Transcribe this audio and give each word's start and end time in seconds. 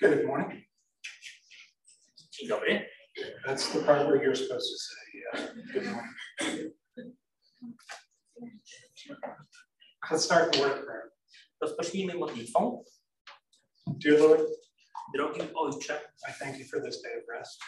Good 0.00 0.26
morning. 0.26 0.64
Dobry. 2.48 2.82
That's 3.46 3.68
the 3.68 3.82
part 3.82 4.06
where 4.06 4.22
you're 4.22 4.34
supposed 4.34 4.68
to 4.72 4.78
say, 4.86 5.02
yeah, 5.20 5.46
good 5.72 5.84
morning. 5.92 6.72
Let's 10.10 10.24
start 10.24 10.52
the 10.52 10.60
word 10.60 10.84
prayer. 10.86 11.12
Rozpocznijmy 11.62 12.14
modlitwą. 12.14 12.82
Dear 13.98 14.18
Lord, 14.18 14.40
Drogi 15.14 15.42
Ojcze, 15.54 16.00
I 16.28 16.32
thank 16.32 16.58
you 16.58 16.64
for 16.64 16.80
this 16.80 17.02
day 17.02 17.14
of 17.18 17.24
rest 17.38 17.60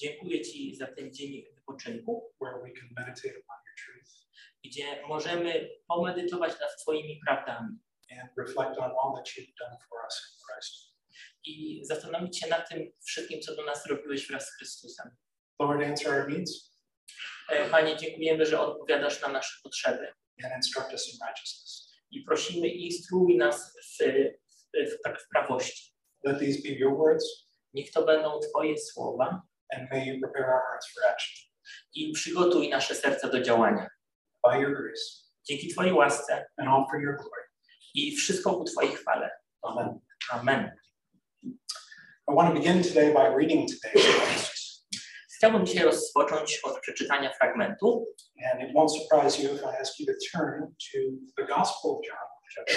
dziękuję 0.00 0.40
Ci 0.40 0.76
za 0.76 0.86
ten 0.86 1.12
dzień 1.12 1.44
wypoczynku, 1.54 2.32
where 2.40 2.62
we 2.62 2.70
can 2.70 2.88
meditate 2.96 3.38
upon 3.38 3.56
your 3.66 3.76
truth 3.84 4.10
gdzie 4.64 5.02
możemy 5.08 5.68
pomedytować 5.88 6.60
nad 6.60 6.70
Twoimi 6.82 7.20
prawdami 7.26 7.78
and 8.10 8.30
reflect 8.36 8.78
on 8.78 8.90
all 8.90 9.14
that 9.16 9.26
you've 9.36 9.54
done 9.60 9.76
for 9.88 9.98
us 10.06 10.16
in 10.26 10.44
Christ. 10.46 10.89
I 11.44 11.80
zastanowić 11.84 12.38
się 12.40 12.48
nad 12.48 12.68
tym 12.68 12.90
wszystkim, 13.04 13.40
co 13.40 13.56
do 13.56 13.64
nas 13.64 13.82
zrobiłeś 13.84 14.28
wraz 14.28 14.46
z 14.48 14.56
Chrystusem. 14.56 15.10
Lord, 15.60 15.82
answer 15.82 16.12
our 16.14 16.28
needs 16.28 16.70
E, 17.50 17.70
Panie, 17.70 17.96
dziękujemy, 17.96 18.46
że 18.46 18.60
odpowiadasz 18.60 19.22
na 19.22 19.28
nasze 19.28 19.58
potrzeby 19.62 20.12
and 20.44 20.52
instruct 20.56 20.92
us 20.92 21.08
in 21.14 21.18
righteousness. 21.26 21.92
i 22.10 22.22
prosimy, 22.24 22.68
instruuj 22.68 23.36
nas 23.36 23.74
w, 23.74 24.04
w, 24.74 25.08
pra- 25.08 25.16
w 25.18 25.28
prawości. 25.28 25.94
Let 26.24 26.38
these 26.38 26.62
be 26.62 26.68
your 26.68 26.96
words 26.96 27.24
Niech 27.74 27.90
to 27.92 28.04
będą 28.04 28.40
Twoje 28.40 28.78
słowa 28.78 29.42
and 29.76 29.90
may 29.90 30.06
you 30.08 30.20
prepare 30.20 30.44
our 30.46 30.60
hearts 30.70 30.92
for 30.94 31.04
action. 31.12 31.46
i 31.94 32.12
przygotuj 32.12 32.68
nasze 32.68 32.94
serca 32.94 33.28
do 33.28 33.40
działania. 33.42 33.88
By 34.50 34.60
your 34.60 34.82
grace 34.82 35.02
Dzięki 35.44 35.68
Twojej 35.68 35.92
łasce 35.92 36.46
and 36.56 36.68
all 36.68 36.84
for 36.90 37.02
your 37.02 37.16
glory. 37.16 37.42
i 37.94 38.16
wszystko 38.16 38.54
ku 38.54 38.64
Twojej 38.64 38.92
chwale. 38.96 39.30
Amen. 39.62 40.00
Amen. 40.30 40.70
I 41.44 42.32
want 42.32 42.54
to 42.54 42.60
begin 42.60 42.82
today 42.82 43.12
by 43.12 43.26
reading 43.26 43.66
today's 43.66 44.04
text. 44.04 44.60
Chciałbym 45.36 45.66
dzisiaj 45.66 45.84
rozpocząć 45.84 46.60
od 46.64 46.80
przeczytania 46.80 47.30
fragmentu. 47.38 48.06
And 48.52 48.62
it 48.62 48.74
won't 48.74 48.90
surprise 48.90 49.42
you 49.42 49.54
if 49.54 49.62
I 49.62 49.80
ask 49.80 50.00
you 50.00 50.06
to 50.06 50.12
turn 50.32 50.60
to 50.92 50.98
the 51.36 51.44
Gospel 51.46 51.90
of 51.90 51.98
John, 52.06 52.28
chapter 52.56 52.76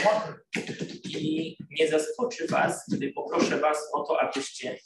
1. 0.56 1.22
I 1.22 1.58
nie 1.80 1.88
zaskoczy 1.88 2.48
Was, 2.48 2.86
gdy 2.92 3.14
poproszę 3.14 3.60
Was 3.60 3.78
o 3.94 4.04
to, 4.04 4.22
abyście 4.22 4.78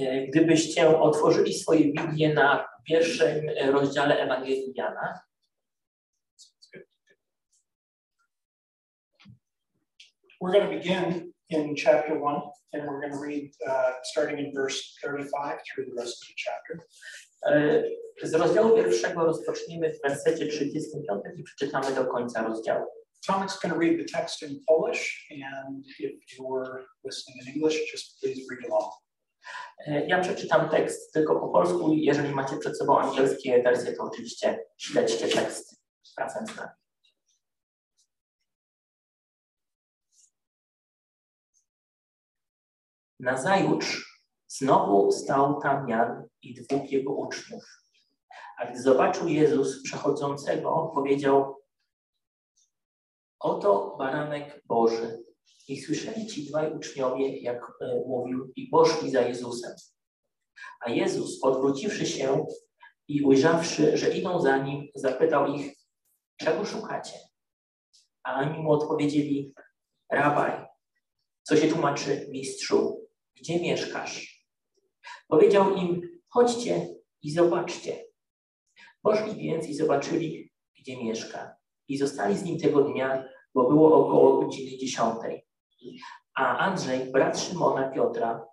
e, 0.00 0.26
gdybyście 0.26 0.98
otworzyli 0.98 1.54
swoje 1.54 1.92
Biblię 1.92 2.34
na 2.34 2.68
pierwszym 2.88 3.50
rozdziale 3.72 4.18
Ewangelii 4.18 4.72
Jana. 4.74 5.20
We're 10.42 10.50
going 10.50 10.68
to 10.68 10.76
begin 10.76 11.32
in 11.50 11.76
chapter 11.76 12.18
1, 12.18 12.42
and 12.72 12.82
we're 12.88 13.00
going 13.00 13.12
to 13.12 13.18
read 13.20 13.52
uh, 13.64 13.92
starting 14.02 14.38
in 14.40 14.52
verse 14.52 14.96
35 15.00 15.58
through 15.68 15.84
the 15.86 15.94
rest 15.94 16.14
of 16.20 16.28
the 16.28 16.34
chapter. 16.36 16.74
E, 17.46 18.26
Z 18.26 18.34
rozdziału 18.34 18.76
pierwszego 18.76 19.24
rozpoczniemy 19.24 19.92
w 19.92 20.02
wersecie 20.02 20.46
35 20.46 21.22
i 21.38 21.42
przeczytamy 21.42 21.94
do 21.94 22.04
końca 22.04 22.42
rozdziału. 22.42 22.86
Tomic's 23.26 23.60
going 23.62 23.74
to 23.74 23.80
read 23.80 23.98
the 23.98 24.18
text 24.18 24.42
in 24.42 24.60
Polish, 24.68 25.28
and 25.30 25.84
if 25.98 26.38
you're 26.38 26.84
listening 27.04 27.46
in 27.46 27.54
English, 27.54 27.92
just 27.92 28.20
please 28.20 28.40
read 28.50 28.70
along. 28.70 28.92
E, 29.86 30.06
Ja 30.06 30.20
przeczytam 30.20 30.68
tekst 30.68 31.12
tylko 31.12 31.40
po 31.40 31.48
polsku. 31.48 31.92
Jeżeli 31.92 32.34
macie 32.34 32.56
przed 32.56 32.78
sobą 32.78 32.98
angielskie 32.98 33.62
wersje, 33.62 33.92
to 33.92 34.02
oczywiście 34.02 34.58
śledźcie 34.78 35.28
tekst 35.28 35.76
razem 36.18 36.46
z 36.46 36.56
nami. 36.56 36.81
Nazajutrz 43.22 44.22
znowu 44.48 45.12
stał 45.12 45.60
tam 45.60 45.88
Jan 45.88 46.28
i 46.42 46.54
dwóch 46.54 46.92
jego 46.92 47.12
uczniów. 47.12 47.64
A 48.58 48.66
gdy 48.66 48.82
zobaczył 48.82 49.28
Jezus 49.28 49.82
przechodzącego, 49.82 50.90
powiedział: 50.94 51.56
Oto 53.38 53.96
baranek 53.98 54.62
Boży. 54.66 55.24
I 55.68 55.80
słyszeli 55.80 56.26
ci 56.26 56.48
dwaj 56.48 56.72
uczniowie, 56.72 57.40
jak 57.40 57.72
e, 57.80 58.02
mówił, 58.06 58.52
i 58.56 58.68
poszli 58.68 59.10
za 59.10 59.20
Jezusem. 59.20 59.72
A 60.80 60.90
Jezus, 60.90 61.44
odwróciwszy 61.44 62.06
się 62.06 62.46
i 63.08 63.22
ujrzawszy, 63.22 63.96
że 63.96 64.16
idą 64.16 64.40
za 64.40 64.56
nim, 64.56 64.88
zapytał 64.94 65.46
ich, 65.46 65.76
czego 66.36 66.64
szukacie? 66.64 67.18
A 68.22 68.40
oni 68.40 68.62
mu 68.62 68.72
odpowiedzieli, 68.72 69.54
rabaj, 70.12 70.66
co 71.42 71.56
się 71.56 71.68
tłumaczy 71.68 72.26
mistrzu, 72.30 73.01
gdzie 73.42 73.60
mieszkasz? 73.60 74.46
Powiedział 75.28 75.74
im, 75.74 76.20
chodźcie 76.28 76.88
i 77.22 77.32
zobaczcie. 77.32 78.04
Poszli 79.02 79.34
więc 79.34 79.68
i 79.68 79.74
zobaczyli, 79.74 80.52
gdzie 80.78 81.04
mieszka. 81.04 81.56
I 81.88 81.98
zostali 81.98 82.38
z 82.38 82.44
nim 82.44 82.58
tego 82.58 82.82
dnia, 82.82 83.24
bo 83.54 83.68
było 83.68 84.06
około 84.06 84.42
godziny 84.42 84.78
dziesiątej. 84.78 85.46
A 86.34 86.58
Andrzej, 86.58 87.12
brat 87.12 87.40
Szymona 87.40 87.90
Piotra, 87.90 88.46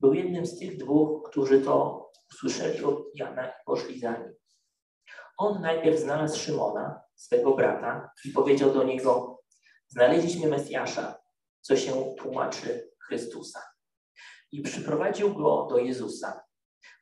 był 0.00 0.14
jednym 0.14 0.46
z 0.46 0.58
tych 0.58 0.76
dwóch, 0.76 1.30
którzy 1.30 1.60
to 1.60 2.06
usłyszeli 2.34 2.84
od 2.84 3.02
Jana 3.14 3.48
i 3.48 3.52
poszli 3.66 4.00
za 4.00 4.12
nim. 4.12 4.34
On 5.38 5.60
najpierw 5.60 5.98
znalazł 5.98 6.38
Szymona, 6.38 7.00
swego 7.14 7.54
brata, 7.54 8.10
i 8.24 8.30
powiedział 8.30 8.72
do 8.72 8.84
niego: 8.84 9.42
Znaleźliśmy 9.88 10.48
Mesjasza, 10.48 11.22
co 11.60 11.76
się 11.76 12.14
tłumaczy 12.18 12.90
Chrystusa. 13.06 13.75
I 14.52 14.62
przyprowadził 14.62 15.34
go 15.34 15.66
do 15.70 15.78
Jezusa. 15.78 16.44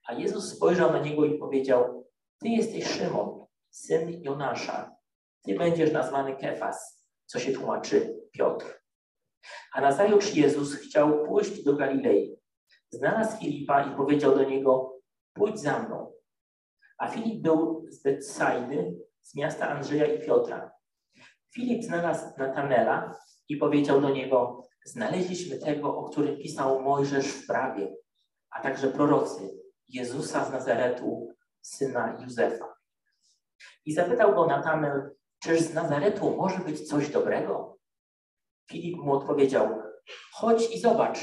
A 0.06 0.12
Jezus 0.12 0.56
spojrzał 0.56 0.93
na 0.93 0.99
niego 0.99 1.25
i 1.25 1.38
powiedział: 1.38 2.06
Ty 2.38 2.49
jesteś 2.49 2.87
Szymon, 2.87 3.47
syn 3.71 4.22
Jonasza. 4.22 4.97
Ty 5.43 5.55
będziesz 5.55 5.93
nazwany 5.93 6.37
Kefas, 6.37 7.06
co 7.27 7.38
się 7.38 7.53
tłumaczy 7.53 8.16
Piotr. 8.32 8.81
A 9.72 9.81
nazajutrz 9.81 10.34
Jezus 10.34 10.75
chciał 10.75 11.27
pójść 11.27 11.65
do 11.65 11.77
Galilei. 11.77 12.37
Znalazł 12.91 13.38
Filipa 13.38 13.93
i 13.93 13.97
powiedział 13.97 14.34
do 14.34 14.44
niego: 14.44 15.00
Pójdź 15.32 15.61
za 15.61 15.78
mną. 15.78 16.12
A 16.99 17.09
Filip 17.09 17.43
był 17.43 17.87
z 17.88 18.03
Betsaidy, 18.03 18.97
z 19.22 19.34
miasta 19.34 19.69
Andrzeja 19.69 20.06
i 20.06 20.26
Piotra. 20.26 20.71
Filip 21.55 21.84
znalazł 21.84 22.26
Natanela 22.38 23.19
i 23.49 23.56
powiedział 23.56 24.00
do 24.00 24.11
niego: 24.11 24.62
Znaleźliśmy 24.84 25.59
tego, 25.59 25.97
o 25.97 26.11
którym 26.11 26.37
pisał 26.37 26.83
Mojżesz 26.83 27.27
w 27.27 27.47
prawie, 27.47 27.97
a 28.50 28.61
także 28.61 28.89
prorocy, 28.89 29.59
Jezusa 29.89 30.45
z 30.45 30.53
Nazaretu, 30.53 31.34
syna 31.62 32.19
Józefa. 32.21 32.75
I 33.84 33.94
zapytał 33.94 34.34
go 34.34 34.47
Natanel, 34.47 35.11
czyż 35.43 35.61
z 35.61 35.75
Nazaretu 35.75 36.37
może 36.37 36.59
być 36.59 36.89
coś 36.89 37.11
dobrego? 37.11 37.78
Filip 38.71 38.97
mu 38.97 39.12
odpowiedział, 39.12 39.83
chodź 40.33 40.75
i 40.75 40.81
zobacz. 40.81 41.19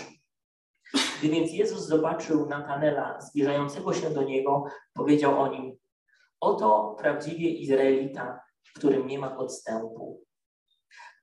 Gdy 1.20 1.30
więc 1.30 1.54
Jezus 1.54 1.88
zobaczył 1.88 2.50
Natanela 2.50 3.22
zbliżającego 3.22 3.94
się 3.94 4.10
do 4.10 4.24
niego, 4.24 4.66
powiedział 4.94 5.42
o 5.42 5.48
nim, 5.48 5.78
oto 6.40 6.96
prawdziwie 7.00 7.50
Izraelita, 7.50 8.42
w 8.64 8.74
którym 8.74 9.08
nie 9.08 9.20
ma 9.20 9.30
podstępu. 9.30 10.24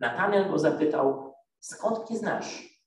Natanel 0.00 0.50
go 0.50 0.58
zapytał, 0.58 1.27
skąd 1.60 2.10
mnie 2.10 2.18
znasz? 2.18 2.78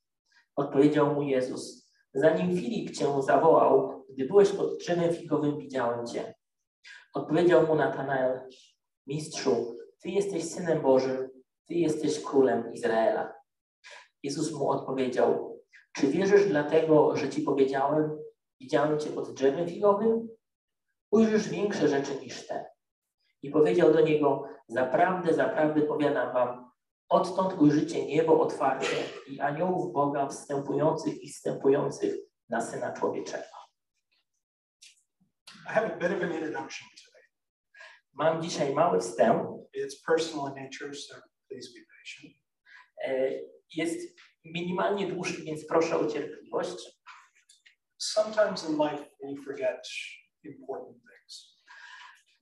Odpowiedział 0.56 1.14
mu 1.14 1.22
Jezus, 1.22 1.90
zanim 2.14 2.56
Filip 2.56 2.90
cię 2.90 3.22
zawołał, 3.22 4.04
gdy 4.10 4.26
byłeś 4.26 4.50
pod 4.50 4.78
drzewem 4.78 5.14
figowym, 5.14 5.58
widziałem 5.58 6.06
cię. 6.06 6.34
Odpowiedział 7.14 7.66
mu 7.66 7.74
Natanael, 7.74 8.40
mistrzu, 9.06 9.76
ty 10.02 10.08
jesteś 10.08 10.44
synem 10.44 10.82
Bożym, 10.82 11.30
ty 11.66 11.74
jesteś 11.74 12.20
królem 12.24 12.72
Izraela. 12.72 13.34
Jezus 14.22 14.52
mu 14.52 14.70
odpowiedział, 14.70 15.58
czy 15.92 16.06
wierzysz 16.06 16.46
dlatego, 16.46 17.16
że 17.16 17.30
ci 17.30 17.42
powiedziałem, 17.42 18.18
widziałem 18.60 18.98
cię 19.00 19.10
pod 19.10 19.34
drzewem 19.34 19.68
figowym? 19.68 20.28
Ujrzysz 21.10 21.48
większe 21.48 21.88
rzeczy 21.88 22.20
niż 22.20 22.46
te. 22.46 22.70
I 23.42 23.50
powiedział 23.50 23.92
do 23.92 24.00
niego, 24.00 24.48
zaprawdę, 24.68 25.34
zaprawdę 25.34 25.82
powiadam 25.82 26.32
wam, 26.32 26.71
odtąd 27.12 27.60
ujrzycie 27.60 28.06
niebo 28.06 28.40
otwarte 28.40 28.86
i 29.26 29.40
aniołów 29.40 29.92
Boga 29.92 30.28
wstępujących 30.28 31.22
i 31.22 31.28
wstępujących 31.32 32.14
na 32.48 32.60
Syna 32.60 32.92
Człowieczego. 32.92 33.44
I 35.66 35.68
have 35.68 35.86
a 35.86 35.96
bit 35.96 36.16
of 36.16 36.22
an 36.22 36.32
introduction 36.32 36.88
today. 36.88 37.22
Mam 38.12 38.42
dzisiaj 38.42 38.74
mały 38.74 39.00
wstęp. 39.00 39.42
It's 39.76 39.96
personal 40.06 40.48
in 40.48 40.64
nature, 40.64 40.94
so 40.94 41.14
please 41.48 41.68
be 41.74 41.80
patient. 41.96 42.36
E, 43.04 43.30
Jest 43.74 44.18
minimalnie 44.44 45.12
dłuższy, 45.12 45.42
więc 45.44 45.66
proszę 45.66 45.96
o 45.98 46.06
cierpliwość. 46.06 47.02
Sometimes 47.98 48.68
in 48.70 48.76
life 48.76 49.04
we 49.22 49.42
forget 49.44 49.88
important 50.44 50.96
things. 50.96 51.62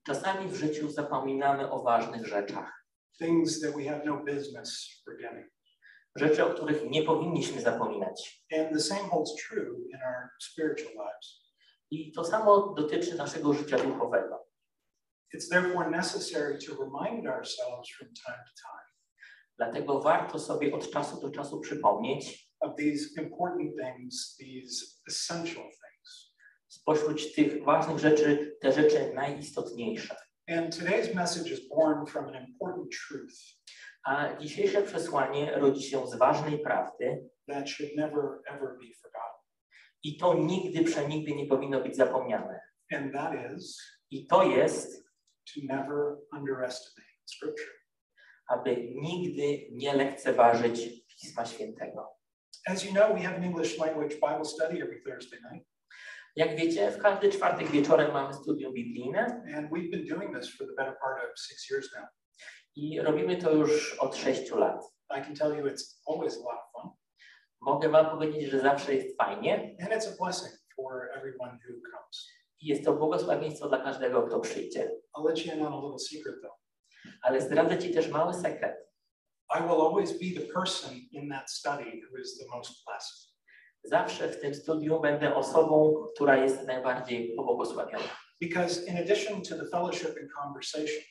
Czasami 0.06 0.49
w 0.50 0.55
życiu 0.55 0.90
zapominamy 0.90 1.70
o 1.70 1.82
ważnych 1.82 2.26
rzeczach. 2.26 2.80
Things 3.20 3.61
that 3.61 3.76
we 3.76 3.84
have 3.84 4.05
no 4.05 4.25
business 4.25 5.02
forgetting. 5.05 5.46
rzeczy, 6.17 6.44
o 6.44 6.55
których 6.55 6.90
nie 6.90 7.02
powinniśmy 7.02 7.62
zapominać. 7.62 8.44
And 8.58 8.72
the 8.72 8.81
same 8.81 9.08
holds 9.08 9.34
true 9.49 9.76
in 9.93 10.02
our 10.02 10.31
spiritual 10.40 10.93
lives. 10.93 11.40
I 11.90 12.12
to 12.12 12.25
samo 12.25 12.75
dotyczy 12.76 13.14
naszego 13.14 13.55
życia 13.55 13.78
duchowego. 13.78 14.46
It's 15.34 15.49
therefore 15.50 15.90
necessary 15.90 16.58
to 16.58 16.84
remind 16.84 17.26
ourselves 17.26 17.90
from 17.99 18.08
time 18.26 18.44
to 18.46 18.52
time 18.62 18.81
Dlatego 19.58 20.00
warto 20.00 20.38
sobie 20.38 20.75
od 20.75 20.90
czasu 20.90 21.20
do 21.20 21.31
czasu 21.31 21.61
przypomnieć 21.61 22.50
of 22.61 22.76
these 22.76 23.23
important 23.23 23.70
things, 23.76 24.37
these 24.37 24.87
essential 25.08 25.62
things. 25.62 26.34
spośród 26.69 27.34
tych 27.34 27.64
ważnych 27.64 27.99
rzeczy 27.99 28.56
te 28.61 28.73
rzeczy 28.73 29.12
najistotniejsze. 29.14 30.16
And 30.50 30.73
today's 30.73 31.14
message 31.14 31.52
is 31.52 31.61
born 31.69 32.06
from 32.06 32.29
an 32.29 32.35
important 32.35 32.91
truth 32.91 33.38
A 34.05 34.37
dzisiejsze 34.37 34.82
przesłanie 34.82 35.52
rodzi 35.58 35.82
się 35.82 36.06
z 36.06 36.14
ważnej 36.14 36.58
prawdy 36.58 37.29
that 37.49 37.69
should 37.69 37.97
never, 37.97 38.43
ever 38.47 38.79
be 38.79 38.87
forgotten. 39.02 39.41
i 40.02 40.17
to 40.17 40.35
nigdy 40.35 40.85
przenigdy 40.85 41.35
nie 41.35 41.47
powinno 41.47 41.81
być 41.81 41.97
zapomniane. 41.97 42.61
And 42.93 43.12
that 43.12 43.32
is 43.52 43.81
I 44.11 44.26
to 44.26 44.44
jest, 44.44 45.05
to 45.55 45.61
never 45.64 46.17
underestimate 46.32 47.20
Scripture. 47.26 47.75
aby 48.49 48.76
nigdy 48.94 49.69
nie 49.73 49.94
lekceważyć 49.94 51.05
Pisma 51.20 51.47
Świętego. 51.47 52.08
As 52.67 52.85
you 52.85 52.93
know, 52.93 53.14
we 53.14 53.20
have 53.20 53.37
an 53.37 53.44
English 53.44 53.79
language 53.79 54.14
Bible 54.14 54.44
study 54.44 54.82
every 54.82 55.02
Thursday 55.02 55.38
night, 55.52 55.67
Jak 56.40 56.56
wiecie, 56.56 56.90
w 56.90 56.98
każdy 56.98 57.28
czwartek 57.28 57.70
wieczorem 57.70 58.12
mamy 58.12 58.34
studium 58.34 58.75
biblijne 58.75 59.44
and 59.56 59.70
we've 59.70 59.90
been 59.90 60.06
doing 60.06 60.37
this 60.37 60.56
for 60.56 60.66
the 60.66 60.75
better 60.75 60.96
part 61.00 61.25
of 61.25 61.38
six 61.38 61.70
years 61.70 61.92
now. 61.94 62.04
i 62.76 63.00
robimy 63.00 63.37
to 63.37 63.52
już 63.52 63.98
od 63.98 64.16
sześciu 64.16 64.58
lat. 64.58 64.82
I 65.19 65.22
can 65.22 65.34
tell 65.34 65.58
you 65.58 65.66
it's 65.66 66.02
always 66.06 66.37
a 66.37 66.40
lot 66.40 66.58
of 66.58 66.82
fun, 66.82 66.90
Mogę 67.60 67.88
Wam 67.88 68.06
powiedzieć, 68.06 68.50
że 68.50 68.60
zawsze 68.60 68.94
jest 68.94 69.16
fajnie 69.16 69.76
and 69.81 69.90
it's 69.90 70.08
a 70.08 70.25
blessing 70.25 70.54
for 70.76 71.10
everyone 71.14 71.50
who 71.52 71.75
comes. 71.90 72.28
i 72.60 72.66
jest 72.66 72.84
to 72.84 72.92
błogosławieństwo 72.92 73.69
dla 73.69 73.78
każdego, 73.78 74.22
kto 74.22 74.40
przyjdzie. 74.40 74.90
I'll 75.16 75.28
let 75.28 75.46
you 75.46 75.52
in 75.52 75.62
on 75.62 75.72
a 75.72 75.76
little 75.76 75.98
secret 75.98 76.34
though. 76.42 76.58
Ale 77.22 77.40
zdradzę 77.40 77.78
Ci 77.78 77.94
też 77.94 78.08
mały 78.08 78.34
sekret. 78.34 78.76
I 79.58 79.62
will 79.62 79.81
always 79.81 80.12
be 80.12 80.40
the 80.40 80.52
person 80.52 80.94
in 81.12 81.31
that 81.31 81.50
study 81.50 82.02
who 82.10 82.19
is 82.19 82.38
the 82.38 82.46
most 82.56 82.84
blessed. 82.87 83.30
Zawsze 83.85 84.29
w 84.29 84.41
tym 84.41 84.55
studium 84.55 85.03
będę 85.03 85.35
osobą, 85.35 86.05
która 86.15 86.37
jest 86.37 86.67
najbardziej 86.67 87.35
pobłogosławiona. 87.37 88.05
Because 88.41 88.87
in 88.87 88.99
addition 88.99 89.43
to 89.43 89.56
the 89.56 89.67
fellowship 89.71 90.09
and 90.21 90.32
conversation, 90.44 91.03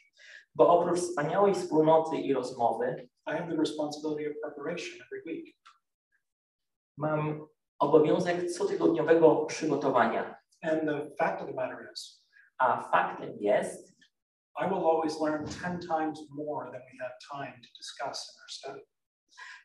Bo 0.55 0.79
oprócz 0.79 0.99
wspaniałej 0.99 1.53
wspólnoty 1.53 2.17
i 2.17 2.33
rozmowy, 2.33 3.09
I 3.27 3.31
have 3.31 3.47
the 3.51 3.57
responsibility 3.57 4.29
of 4.31 4.35
preparation 4.41 5.01
every 5.05 5.21
week. 5.25 5.55
mam 6.97 7.47
obowiązek 7.79 8.53
cotygodniowego 8.57 9.45
przygotowania. 9.45 10.35
And 10.61 10.81
the 10.81 11.15
fact 11.19 11.41
of 11.41 11.47
the 11.47 11.53
matter 11.53 11.89
is, 11.93 12.25
A 12.57 12.81
faktem 12.91 13.37
jest, 13.39 13.89
I 14.61 14.65
will 14.69 14.85
always 14.85 15.21
learn 15.21 15.45
10 15.45 15.87
times 15.87 16.19
more 16.29 16.71
than 16.71 16.81
we 16.81 16.97
have 17.05 17.13
time 17.31 17.53
to 17.61 17.67
discuss 17.77 18.35
in 18.35 18.41
our 18.41 18.49
study. 18.49 18.81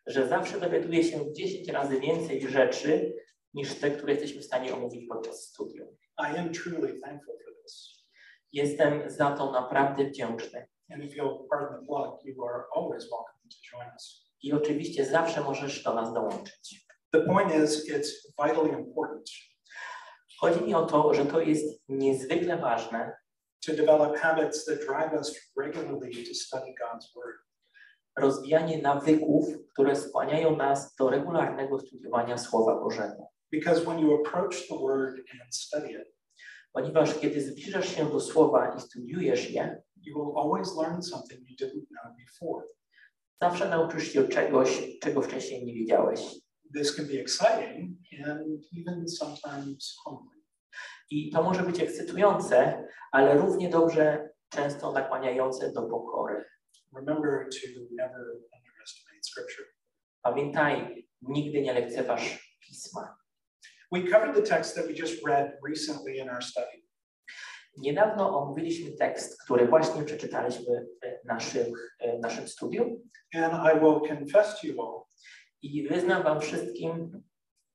Że 0.06 0.28
zawsze 0.28 0.60
dowiaduję 0.60 1.04
się 1.04 1.32
10 1.32 1.68
razy 1.68 2.00
więcej 2.00 2.48
rzeczy 2.48 3.14
niż 3.54 3.74
te, 3.74 3.90
które 3.90 4.12
jesteśmy 4.12 4.40
w 4.40 4.44
stanie 4.44 4.74
omówić 4.74 5.08
podczas 5.08 5.42
studium. 5.42 5.88
I 6.18 6.38
am 6.38 6.52
truly 6.52 7.00
thankful 7.00 7.34
for 7.44 7.54
this. 7.62 8.04
Jestem 8.52 9.10
za 9.10 9.30
to 9.30 9.52
naprawdę 9.52 10.04
wdzięczny. 10.04 10.66
And 10.92 11.04
if 11.04 11.16
you'll 11.16 11.48
pardon 11.50 11.80
the 11.80 11.86
plug, 11.86 12.24
you 12.24 12.44
are 12.44 12.64
always 12.76 13.02
welcome 13.04 13.48
to 13.50 13.56
join 13.72 13.88
us. 13.92 14.30
I 14.42 14.52
oczywiście 14.52 15.06
zawsze 15.06 15.40
możesz 15.40 15.82
do 15.82 15.94
nas 15.94 16.14
dołączyć. 16.14 16.86
The 17.12 17.20
point 17.20 17.54
is, 17.54 17.90
it's 17.90 18.10
vitally 18.38 18.78
important 18.78 19.30
Chodzi 20.40 20.64
mi 20.64 20.74
o 20.74 20.86
to, 20.86 21.14
że 21.14 21.26
to 21.26 21.40
jest 21.40 21.82
niezwykle 21.88 22.56
ważne, 22.58 23.16
to 23.66 23.72
develop 23.72 24.16
habits 24.16 24.64
that 24.64 24.78
drive 24.86 25.12
us 25.12 25.52
regularly 25.56 26.10
to 26.10 26.34
study 26.34 26.74
God's 26.80 27.14
Word. 27.14 27.36
Rozwijanie 28.18 28.82
nawyków, 28.82 29.46
które 29.72 29.96
skłaniają 29.96 30.56
nas 30.56 30.94
do 30.94 31.10
regularnego 31.10 31.78
studiowania 31.78 32.38
Słowa 32.38 32.80
Bożego. 32.80 33.28
Because 33.52 33.80
when 33.80 33.98
you 33.98 34.14
approach 34.14 34.68
the 34.68 34.78
Word 34.78 35.14
and 35.42 35.54
study 35.54 35.90
it, 35.90 36.14
Ponieważ 36.74 37.18
kiedy 37.18 37.40
zbliżasz 37.40 37.88
się 37.88 38.04
do 38.04 38.20
Słowa 38.20 38.74
i 38.76 38.80
studiujesz 38.80 39.50
je, 39.50 39.82
you 39.96 40.14
will 40.14 40.38
always 40.38 40.76
learn 40.76 41.02
something 41.02 41.40
you 41.40 41.56
didn't 41.66 41.86
know 41.86 42.16
before. 42.18 42.66
zawsze 43.42 43.68
nauczysz 43.68 44.12
się 44.12 44.28
czegoś, 44.28 44.98
czego 45.00 45.22
wcześniej 45.22 45.66
nie 45.66 45.74
wiedziałeś. 45.74 46.20
This 46.76 46.96
can 46.96 47.06
be 47.06 47.20
exciting 47.20 47.98
and 48.26 48.62
even 48.78 49.08
sometimes 49.08 49.96
humbling. 50.04 50.44
I 51.10 51.30
to 51.30 51.42
może 51.42 51.62
być 51.62 51.80
ekscytujące, 51.80 52.84
ale 53.12 53.38
równie 53.38 53.70
dobrze 53.70 54.30
często 54.48 54.92
nakłaniające 54.92 55.72
do 55.72 55.82
pokory. 55.82 56.44
Remember 56.94 57.48
to 57.50 57.66
never 57.90 58.40
underestimate 58.54 59.22
Scripture. 59.22 59.66
Pamiętaj, 60.22 61.06
nigdy 61.22 61.62
nie 61.62 61.72
lekceważ 61.72 62.54
Pisma. 62.60 63.16
We 63.92 64.02
covered 64.02 64.34
the 64.34 64.42
text 64.42 64.74
that 64.74 64.86
we 64.86 64.92
just 64.92 65.26
read 65.26 65.52
recently 65.68 66.16
in 66.16 66.30
our 66.30 66.42
study. 66.42 66.84
Niedawno 67.76 68.38
omówiliśmy 68.38 68.96
tekst, 68.96 69.42
który 69.44 69.68
właśnie 69.68 70.04
przeczytaliśmy 70.04 70.86
w 71.24 71.26
naszym, 71.26 71.66
w 72.18 72.22
naszym 72.22 72.48
studium 72.48 73.00
And 73.34 73.54
I 73.54 73.80
will 73.80 74.00
confess 74.08 74.60
to 74.60 74.66
you 74.66 74.82
all, 74.82 75.02
i 75.62 75.88
wyznam 75.88 76.22
wam 76.22 76.40
wszystkim, 76.40 77.22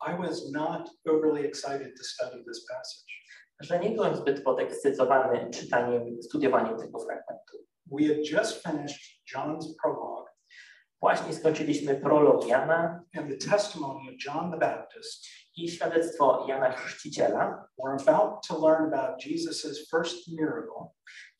I 0.08 0.18
was 0.18 0.52
not 0.52 0.90
overly 1.10 1.48
excited 1.48 1.98
to 1.98 2.04
study 2.04 2.44
this 2.44 2.66
passage. 2.66 3.20
że 3.60 3.80
nie 3.80 3.90
byłem 3.90 4.16
zbyt 4.16 4.44
podekscytowany 4.44 5.50
czytaniem, 5.50 6.22
studiowaniem 6.24 6.78
tego 6.78 7.00
fragmentu. 7.00 7.69
We 7.92 8.08
had 8.08 8.18
just 8.32 8.64
finished 8.64 9.22
John's 9.36 9.66
prologue 9.84 10.30
Właśnie 11.02 11.34
skończyliśmy 11.34 11.96
prolog 11.96 12.48
Jana 12.48 13.04
and 13.18 13.30
the 13.30 13.50
testimony 13.50 14.10
of 14.10 14.16
John 14.26 14.52
the 14.52 14.58
Baptist. 14.58 15.26
i 15.58 15.70
świadectwo 15.72 16.46
Jana 16.48 16.72
Chrzciciela 16.72 17.68
We're 17.78 18.02
about 18.08 18.48
to 18.48 18.68
learn 18.68 18.94
about 18.94 19.26
Jesus' 19.26 19.90
first 19.92 20.28
miracle, 20.28 20.88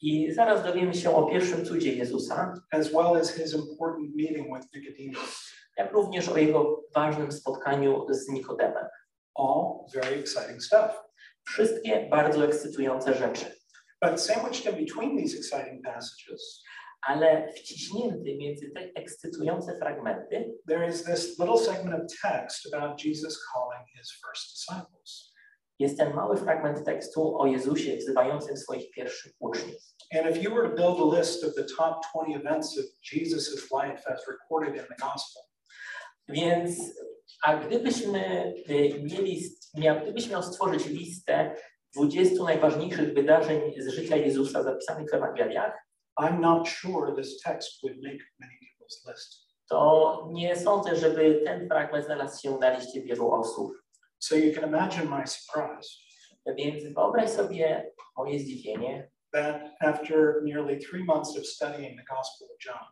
i 0.02 0.34
zaraz 0.34 0.64
dowiemy 0.64 0.94
się 0.94 1.16
o 1.16 1.24
pierwszym 1.24 1.66
cudzie 1.66 1.94
Jezusa, 1.94 2.54
as 2.72 2.94
well 2.94 3.16
as 3.16 3.34
his 3.36 3.54
important 3.54 4.16
meeting 4.16 4.48
with 4.56 4.74
Nicodemus. 4.74 5.54
jak 5.78 5.92
również 5.92 6.30
o 6.30 6.38
jego 6.38 6.84
ważnym 6.96 7.32
spotkaniu 7.32 8.06
z 8.10 8.30
Nikodemem. 8.30 8.86
All 9.36 9.86
very 9.94 10.16
exciting 10.20 10.64
stuff. 10.64 11.04
Wszystkie 11.48 12.08
bardzo 12.12 12.46
ekscytujące 12.46 13.14
rzeczy, 13.14 13.59
But 14.02 14.22
sandwiched 14.22 14.66
in 14.66 14.76
between 14.76 15.18
these 15.18 15.38
exciting 15.38 15.82
passages, 15.84 16.64
ale 17.02 17.54
wciśnięty 17.54 18.38
między 18.38 18.72
te 18.72 18.92
ekscytujące 18.96 19.78
fragmenty 19.78 20.54
there 20.68 20.90
is 20.90 21.04
this 21.04 21.40
little 21.40 21.58
segment 21.58 21.96
of 21.96 22.20
text 22.22 22.74
about 22.74 23.06
Jesus 23.06 23.38
calling 23.54 23.86
his 23.98 24.12
first 24.12 24.52
disciples. 24.52 25.30
jest 25.80 25.98
ten 25.98 26.14
mały 26.14 26.38
fragment 26.38 26.86
tekstu 26.86 27.40
o 27.40 27.48
Jezusie 27.48 27.98
wzywającym 27.98 28.58
swoich 28.58 28.92
pierwszych 28.92 29.34
uczniów. 29.40 29.82
And 30.18 30.36
if 30.36 30.42
you 30.42 30.56
were 30.56 30.70
to 30.70 30.76
build 30.76 31.00
a 31.00 31.20
list 31.20 31.44
of 31.44 31.56
the 31.56 31.64
top 31.78 32.02
20 32.14 32.36
events 32.36 32.78
of 32.78 32.86
Jesus' 33.14 33.72
life 33.72 34.14
as 34.14 34.28
recorded 34.28 34.76
in 34.76 34.88
the 34.88 34.96
gospel, 35.06 35.44
Więc, 36.30 36.78
a 37.44 37.58
gdybyśmy 37.58 38.54
y, 38.70 39.04
mieli, 39.04 39.42
gdybyś 40.04 40.30
miał 40.30 40.44
stworzyć 40.44 40.86
listę 40.86 41.56
20 41.96 42.44
najważniejszych 42.44 43.14
wydarzeń 43.14 43.74
z 43.78 43.88
życia 43.88 44.16
Jezusa 44.16 44.64
zapisanych 44.64 45.10
w 45.10 45.14
Ewangeliach, 45.14 45.74
I'm 46.22 46.40
not 46.40 46.68
sure 46.68 47.16
this 47.16 47.42
text 47.42 47.82
would 47.84 47.98
make 48.04 48.20
many 48.40 48.54
people's 48.54 49.12
list. 49.12 49.50
to 49.70 50.28
nie 50.32 50.56
sądzę, 50.56 50.96
żeby 50.96 51.42
ten 51.46 51.68
fragment 51.68 52.06
znalazł 52.06 52.42
się 52.42 52.58
na 52.58 52.78
liście 52.78 53.02
wielu 53.02 53.32
osób. 53.32 53.72
So 54.20 54.36
you 54.36 54.54
can 54.54 54.70
imagine 54.70 55.06
my 55.06 55.28
surprise 55.28 55.90
Więc 56.58 56.94
wyobraź 56.94 57.30
sobie 57.30 57.92
moje 58.18 58.40
zdziwienie, 58.40 59.12
that 59.34 59.62
after 59.82 60.42
nearly 60.44 60.78
three 60.78 61.04
months 61.04 61.38
of 61.38 61.46
studying 61.46 61.98
the 61.98 62.16
Gospel 62.16 62.48
of 62.52 62.66
John, 62.66 62.86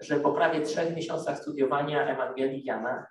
że 0.00 0.20
po 0.20 0.32
prawie 0.32 0.60
trzech 0.60 0.96
miesiącach 0.96 1.38
studiowania 1.38 2.06
Ewangelii 2.06 2.64
Jana, 2.64 3.06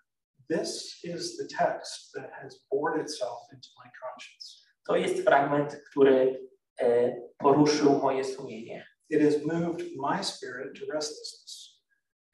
this 0.49 1.03
is 1.03 1.37
the 1.37 1.47
text 1.57 2.11
that 2.13 2.31
has 2.31 2.65
bored 2.71 3.01
itself 3.01 3.39
into 3.53 3.69
my 3.83 3.91
conscience. 4.01 4.62
To 4.87 4.95
jest 4.95 5.23
fragment, 5.23 5.81
który 5.89 6.47
e, 6.81 7.15
poruszył 7.37 7.99
moje 7.99 8.23
sumienie. 8.23 8.87
It 9.09 9.21
has 9.21 9.45
moved 9.45 9.85
my 9.95 10.23
spirit 10.23 10.79
to 10.79 10.93
restlessness. 10.93 11.81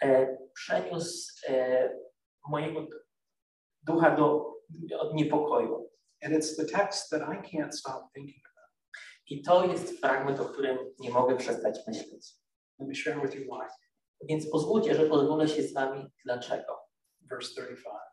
E, 0.03 0.37
przeniósł 0.53 1.33
e, 1.47 1.89
mojego 2.47 2.87
ducha 3.81 4.15
do, 4.15 4.53
od 4.99 5.13
niepokoju. 5.13 5.89
And 6.23 6.33
it's 6.33 6.55
the 6.55 6.65
text 6.65 7.09
that 7.09 7.21
I 7.21 7.57
can't 7.57 7.71
stop 7.71 8.13
thinking 8.13 8.43
about. 8.45 8.69
I 9.29 9.41
to 9.41 9.65
jest 9.65 9.99
fragment, 9.99 10.39
o 10.39 10.45
którym 10.45 10.77
nie 10.99 11.09
mogę 11.09 11.37
przestać 11.37 11.79
myśleć. 11.87 12.35
Let 12.79 12.87
me 12.87 12.95
share 12.95 13.21
with 13.21 13.35
you 13.35 13.43
why. 13.43 13.67
Więc 14.21 14.49
pozwólcie, 14.49 14.95
że 14.95 15.05
pozwolę 15.05 15.47
się 15.47 15.63
z 15.63 15.73
wami 15.73 16.05
dlaczego. 16.25 16.79
Verse 17.21 17.51
35. 17.51 18.08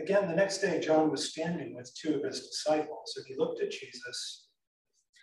Again, 0.00 0.26
the 0.26 0.34
next 0.34 0.58
day, 0.58 0.80
John 0.80 1.10
was 1.10 1.30
standing 1.30 1.74
with 1.74 1.92
two 1.94 2.14
of 2.14 2.24
his 2.24 2.48
disciples, 2.48 3.14
and 3.16 3.26
he 3.26 3.36
looked 3.36 3.60
at 3.62 3.70
Jesus 3.70 4.48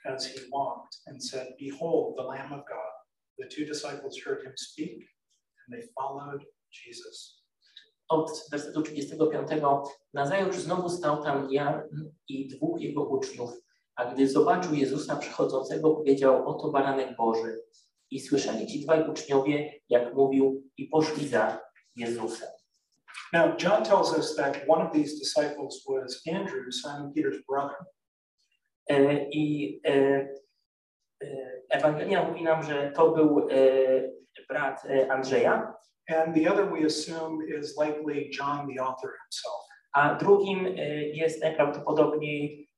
as 0.06 0.26
he 0.26 0.40
walked 0.52 0.98
and 1.08 1.22
said, 1.22 1.54
Behold, 1.58 2.16
the 2.18 2.24
Lamb 2.24 2.54
of 2.54 2.64
God. 2.68 2.94
The 3.40 3.48
two 3.48 3.66
disciples 3.66 4.20
heard 4.20 4.46
him 4.46 4.54
speak, 4.56 4.98
and 5.68 5.70
they 5.74 5.88
followed 5.96 6.44
Jesus. 6.72 7.42
Od 8.10 8.30
wersetu 8.52 8.82
35. 8.82 9.50
Nazajutrz 10.14 10.58
znowu 10.58 10.90
stał 10.90 11.24
tam 11.24 11.48
Jan 11.52 11.82
i 12.28 12.48
dwóch 12.48 12.82
jego 12.82 13.04
uczniów, 13.04 13.52
a 13.96 14.14
gdy 14.14 14.30
zobaczył 14.30 14.74
Jezusa 14.74 15.16
przychodzącego, 15.16 15.96
powiedział, 15.96 16.50
oto 16.50 16.72
baranek 16.72 17.18
Boży. 17.18 17.62
I 18.12 18.20
słyszeli 18.20 18.68
ci 18.68 18.84
dwaj 18.84 19.10
uczniowie, 19.10 19.80
jak 19.90 20.14
mówił, 20.14 20.64
i 20.78 20.88
poszli 20.88 21.28
za 21.28 21.62
Jezusem. 21.96 22.59
Now, 23.34 23.56
John 23.58 23.84
tells 23.84 24.14
us 24.20 24.36
that 24.36 24.68
one 24.68 24.82
of 24.82 24.92
these 24.94 25.20
disciples 25.20 25.84
was 25.88 26.22
Andrew, 26.28 26.72
Simon 26.72 27.14
Peter's 27.14 27.42
brother. 27.48 27.76
E, 28.92 29.30
I 29.34 29.80
e, 29.86 30.28
e, 31.24 31.28
Ewangelia 31.72 32.24
mówi 32.24 32.44
nam, 32.44 32.64
że 32.64 32.92
to 32.92 33.12
był 33.12 33.48
brat 34.50 34.84
Andrzeja, 35.10 35.74
And 36.08 36.34
the 36.34 36.48
other 36.48 36.66
we 36.66 36.86
assume 36.86 37.40
is 37.60 37.78
likely 37.78 38.30
John, 38.40 38.68
the 38.68 38.80
author 38.84 39.12
himself. 39.24 39.66
a 39.94 40.16
drugim 40.16 40.68
jest 41.14 41.42
najprawdopodobniej 41.42 42.70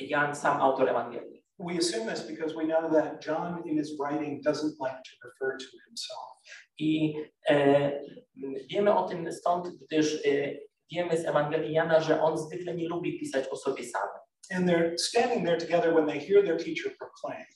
Jan, 0.00 0.34
sam 0.34 0.60
autor 0.60 0.88
Ewangelii. 0.88 1.39
We 1.60 1.78
assume 1.78 2.06
this 2.06 2.22
because 2.22 2.56
we 2.56 2.64
know 2.64 2.90
that 2.90 3.20
John, 3.20 3.62
in 3.68 3.76
his 3.76 3.98
writing, 4.00 4.40
doesn't 4.42 4.80
like 4.80 5.02
to 5.02 5.10
refer 5.24 5.58
to 5.58 5.66
himself. 5.86 6.30
I 6.78 7.14
e, 7.50 8.00
wiemy 8.70 8.94
o 8.94 9.08
tym 9.08 9.32
stąd, 9.32 9.68
gdyż 9.68 10.26
e, 10.26 10.54
wiemy 10.92 11.16
z 11.16 11.24
Ewangelii 11.24 11.72
Jana, 11.72 12.00
że 12.00 12.22
on 12.22 12.38
zwykle 12.38 12.74
nie 12.74 12.88
lubi 12.88 13.18
pisać 13.18 13.48
o 13.48 13.56
sobie 13.56 13.84
samym. 13.84 14.20
And 14.54 14.68
they're 14.68 14.98
standing 14.98 15.46
there 15.46 15.58
together 15.58 15.94
when 15.94 16.06
they 16.06 16.20
hear 16.20 16.44
their 16.44 16.64
teacher 16.64 16.96
proclaim, 16.98 17.46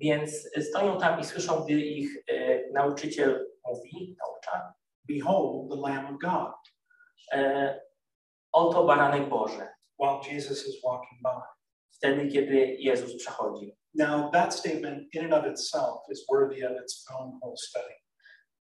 Więc 0.00 0.48
stoją 0.60 0.98
tam 0.98 1.20
i 1.20 1.24
słyszą, 1.24 1.64
gdy 1.64 1.80
ich 1.80 2.10
e, 2.28 2.60
nauczyciel 2.72 3.46
mówi, 3.64 4.16
naucza, 4.18 4.74
Behold, 5.04 5.70
the 5.70 5.76
Lamb 5.76 6.14
of 6.14 6.20
God, 6.20 6.54
e, 7.32 7.80
oto 8.52 8.84
baranek 8.84 9.28
Boży, 9.28 9.66
while 9.98 10.20
Jesus 10.32 10.66
is 10.66 10.82
walking 10.84 11.22
by. 11.22 11.57
Wtedy, 11.98 12.28
kiedy 12.28 12.76
Jezus 12.78 13.16
przechodzi. 13.16 13.76
Now, 13.94 14.30
that 14.32 14.54
statement 14.54 15.14
in 15.14 15.24
and 15.24 15.34
of 15.34 15.52
itself 15.52 16.00
is 16.10 16.26
worthy 16.28 16.62
of 16.62 16.72
its 16.82 17.04
own 17.10 17.38
whole 17.42 17.56
study. 17.56 17.94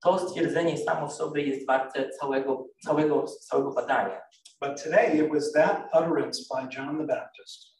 To 0.04 0.20
stwierdzenie 0.20 0.78
samo 0.78 1.08
w 1.08 1.14
sobie 1.14 1.44
jest 1.44 1.68
warte 1.68 2.10
całego, 2.10 2.66
całego, 2.86 3.24
całego 3.24 3.72
badania. 3.72 4.22
But 4.62 4.84
today 4.84 5.18
it 5.18 5.30
was 5.34 5.52
that 5.52 5.90
utterance 5.94 6.40
by 6.50 6.76
John 6.78 6.98
the 6.98 7.06
Baptist 7.06 7.74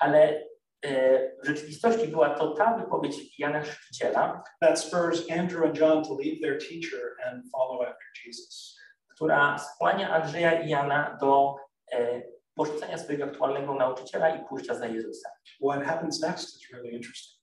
Ale 0.00 0.44
e, 0.82 1.18
w 1.42 1.46
rzeczywistości 1.46 2.08
była 2.08 2.34
to 2.34 2.54
ta 2.54 2.78
wypowiedź 2.78 3.38
Jana 3.38 3.60
Chrzciciela, 3.60 4.42
that 4.60 4.80
spurs 4.80 5.30
Andrew 5.30 5.64
and 5.64 5.78
John 5.78 6.04
to 6.04 6.14
leave 6.14 6.40
their 6.40 6.58
teacher 6.58 7.16
and 7.26 7.44
follow 7.52 7.82
after 7.82 8.06
Jesus. 8.26 8.76
która 9.16 9.58
skłania 9.58 10.10
Andrzeja 10.10 10.60
i 10.60 10.68
Jana 10.68 11.16
do 11.20 11.56
e, 11.92 12.22
porzucenia 12.56 12.98
swojego 12.98 13.24
aktualnego 13.24 13.74
nauczyciela 13.74 14.36
i 14.36 14.48
pójścia 14.48 14.74
za 14.74 14.86
Jezusem. 14.86 15.32
What 15.60 15.84
happens 15.84 16.20
next 16.20 16.56
is 16.56 16.72
really 16.72 16.90
interesting. 16.90 17.36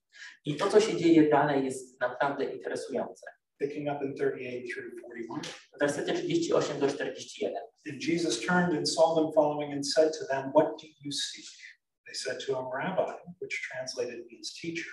I 0.46 0.56
to, 0.56 0.70
co 0.70 0.82
się 0.82 0.98
dzieje 0.98 1.30
dalej, 1.30 1.66
jest 1.66 2.02
naprawdę 2.02 2.46
interesujące. 2.46 3.26
Picking 3.60 3.90
up 3.90 4.04
in 4.06 4.16
38 4.16 4.64
through 4.74 4.92
41. 5.02 5.42
Wersety 5.82 6.14
38 6.14 6.80
do 6.80 6.88
41. 6.88 7.54
And 7.86 8.02
Jesus 8.02 8.46
turned 8.46 8.78
and 8.78 8.90
saw 8.90 9.16
them 9.16 9.32
following 9.34 9.74
and 9.74 9.88
said 9.88 10.12
to 10.14 10.26
them, 10.32 10.52
What 10.54 10.82
do 10.82 10.88
you 11.06 11.12
seek? 11.12 11.46
They 12.08 12.14
said 12.14 12.40
to 12.46 12.56
him, 12.58 12.66
Rabbi, 12.74 13.12
which 13.40 13.62
translated 13.62 14.20
means 14.32 14.54
teacher, 14.54 14.92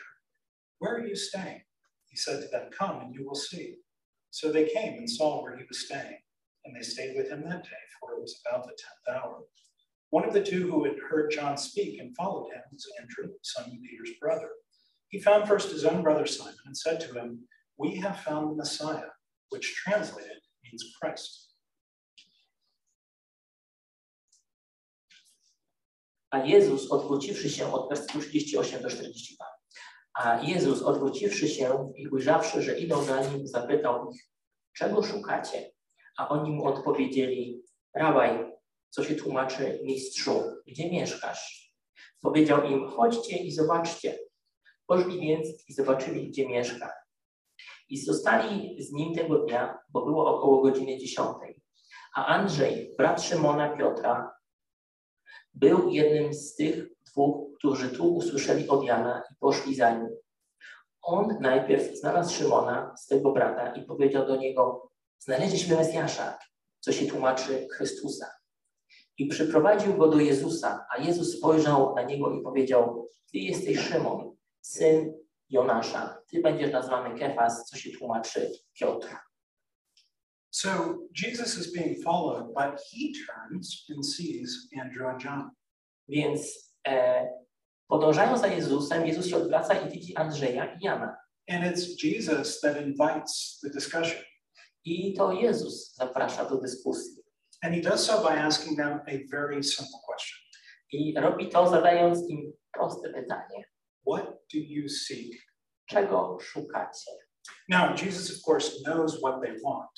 where 0.79 0.95
are 0.97 1.07
you 1.07 1.17
staying? 1.17 1.63
He 2.11 2.17
said 2.17 2.43
to 2.43 2.49
them, 2.49 2.71
Come 2.79 3.01
and 3.01 3.15
you 3.15 3.27
will 3.27 3.41
see. 3.51 3.77
So 4.31 4.53
they 4.53 4.69
came 4.69 4.99
and 4.99 5.11
saw 5.11 5.43
where 5.43 5.57
he 5.57 5.65
was 5.69 5.87
staying, 5.87 6.21
and 6.65 6.77
they 6.77 6.83
stayed 6.83 7.17
with 7.17 7.29
him 7.31 7.43
that 7.43 7.65
day, 7.65 7.85
for 7.99 8.15
it 8.15 8.21
was 8.21 8.41
about 8.41 8.65
the 8.65 8.77
tenth 8.79 9.19
hour. 9.19 9.43
One 10.11 10.27
of 10.27 10.35
the 10.35 10.43
two 10.43 10.71
who 10.71 10.85
had 10.85 10.97
heard 11.09 11.31
John 11.31 11.57
speak 11.57 12.01
and 12.01 12.15
followed 12.17 12.51
him 12.53 12.63
was 12.73 12.87
Andrew, 13.01 13.33
Simon 13.43 13.81
Peter's 13.81 14.17
brother. 14.21 14.51
He 15.09 15.21
found 15.21 15.49
first 15.49 15.71
his 15.71 15.85
own 15.85 16.03
brother 16.03 16.27
Simon 16.27 16.55
and 16.67 16.77
said 16.77 17.01
to 17.01 17.15
him, 17.15 17.47
We 17.79 17.97
have 17.97 18.21
found 18.21 18.51
the 18.51 18.57
Messiah, 18.57 19.11
which 19.51 19.75
translated 19.75 20.41
means 20.65 20.85
Christ. 21.01 21.47
A 26.33 26.39
Jezus 26.47 26.91
odwróciwszy 26.91 27.51
się 27.51 27.73
od 27.73 27.89
wersetu 27.89 28.21
38 28.21 28.83
do 28.83 28.91
42. 28.91 29.45
A 30.15 30.43
Jezus 30.43 30.83
odwróciwszy 30.83 31.49
się 31.49 31.93
i 31.97 32.09
ujrzawszy, 32.09 32.63
że 32.63 32.79
idą 32.79 33.03
za 33.03 33.21
nim, 33.21 33.47
zapytał 33.47 34.11
ich, 34.11 34.23
czego 34.73 35.03
szukacie? 35.03 35.71
A 36.19 36.29
oni 36.29 36.51
mu 36.51 36.65
odpowiedzieli, 36.65 37.63
rabaj, 37.95 38.50
co 38.91 39.05
się 39.05 39.15
tłumaczy 39.15 39.81
mistrzu, 39.85 40.43
gdzie 40.67 40.91
mieszkasz? 40.91 41.73
Powiedział 42.21 42.65
im, 42.65 42.89
chodźcie 42.89 43.37
i 43.37 43.53
zobaczcie. 43.53 44.19
Poszli 44.87 45.21
więc 45.21 45.69
i 45.69 45.73
zobaczyli, 45.73 46.29
gdzie 46.31 46.49
mieszka. 46.49 46.93
I 47.89 47.99
zostali 47.99 48.83
z 48.83 48.93
nim 48.93 49.15
tego 49.15 49.39
dnia, 49.39 49.79
bo 49.89 50.05
było 50.05 50.37
około 50.37 50.63
godziny 50.63 50.99
dziesiątej. 50.99 51.63
A 52.15 52.27
Andrzej, 52.27 52.95
brat 52.99 53.23
Szymona 53.23 53.77
Piotra, 53.77 54.35
był 55.55 55.91
jednym 55.91 56.35
z 56.35 56.55
tych 56.55 56.87
dwóch, 57.01 57.59
którzy 57.59 57.91
tu 57.91 58.15
usłyszeli 58.15 58.69
od 58.69 58.85
Jana 58.85 59.23
i 59.31 59.35
poszli 59.35 59.75
za 59.75 59.91
nim. 59.91 60.09
On 61.03 61.39
najpierw 61.41 61.99
znalazł 61.99 62.35
Szymona, 62.35 62.97
swego 62.97 63.33
brata, 63.33 63.75
i 63.75 63.85
powiedział 63.85 64.27
do 64.27 64.37
niego: 64.37 64.91
Znaleźliśmy 65.19 65.77
Mesjasza, 65.77 66.39
co 66.81 66.93
się 66.93 67.07
tłumaczy 67.07 67.69
Chrystusa. 67.73 68.40
I 69.21 69.27
przyprowadził 69.27 69.97
go 69.97 70.09
do 70.09 70.21
Jezusa, 70.21 70.87
a 70.91 71.03
Jezus 71.03 71.39
spojrzał 71.39 71.95
na 71.95 72.03
niego 72.03 72.35
i 72.35 72.43
powiedział: 72.43 73.09
Ty 73.33 73.39
jesteś 73.39 73.79
Szymon, 73.79 74.37
syn 74.61 75.13
Jonasza. 75.51 76.23
Ty 76.31 76.41
będziesz 76.41 76.73
nazwany 76.73 77.19
Kefas, 77.19 77.65
co 77.65 77.77
się 77.77 77.91
tłumaczy 77.99 78.53
Piotr. 78.73 79.09
So 80.51 80.71
Jesus 81.23 81.59
is 81.59 81.73
being 81.73 82.05
followed, 82.05 82.47
but 82.47 82.81
he 82.93 83.13
turns 83.27 83.87
and 83.97 84.07
sees 84.07 84.69
Andrew 84.83 85.09
and 85.09 85.25
John. 85.25 85.51
Więc 86.09 86.73
e, 86.89 87.29
podążają 87.89 88.39
za 88.39 88.47
Jezusem, 88.47 89.07
Jezus 89.07 89.27
się 89.27 89.37
odwraca 89.37 89.75
i 89.75 89.91
widzi 89.91 90.17
Andrzeja 90.17 90.75
i 90.75 90.85
Jana. 90.85 91.17
And 91.49 91.65
it's 91.65 92.05
Jesus 92.05 92.61
that 92.61 92.77
invites 92.77 93.61
the 93.63 93.71
discussion. 93.71 94.23
I 94.85 95.15
to 95.15 95.33
Jezus 95.33 95.95
zaprasza 95.95 96.45
do 96.45 96.57
dyskusji. 96.57 97.20
And 97.63 97.75
he 97.75 97.81
does 97.81 98.07
so 98.07 98.23
by 98.23 98.37
asking 98.37 98.77
them 98.77 99.01
a 99.09 99.27
very 99.31 99.63
simple 99.65 100.01
question 100.07 100.39
I 100.93 101.21
robi 101.21 101.49
to 101.49 101.67
zadając 101.67 102.19
im 102.29 102.53
proste 102.73 103.09
pytanie. 103.13 103.65
What 104.07 104.25
do 104.53 104.59
you 104.59 104.89
seek? 104.89 105.37
Czego 105.87 106.39
szukacie? 106.41 107.11
Now, 107.69 107.95
Jesus, 107.95 108.31
of 108.31 108.43
course, 108.45 108.83
knows 108.85 109.21
what 109.23 109.41
they 109.43 109.57
want 109.65 109.91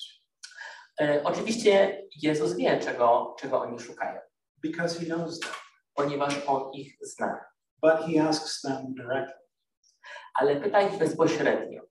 E, 1.01 1.25
oczywiście 1.25 2.03
Jezus 2.23 2.57
wie, 2.57 2.79
czego, 2.81 3.37
czego 3.41 3.61
oni 3.61 3.79
szukają, 3.81 4.21
because 4.63 5.01
he 5.01 5.07
knows 5.07 5.41
them, 5.41 5.53
ponieważ 5.95 6.35
On 6.47 6.71
ich 6.75 6.97
zna. 7.03 7.45
but 7.83 8.01
he 8.07 8.21
asks 8.29 8.61
them 8.63 8.95
directly 8.95 9.43
Ale 10.35 10.61
pyta 10.61 10.81
ich 10.83 10.99
bezpośrednio. 10.99 11.83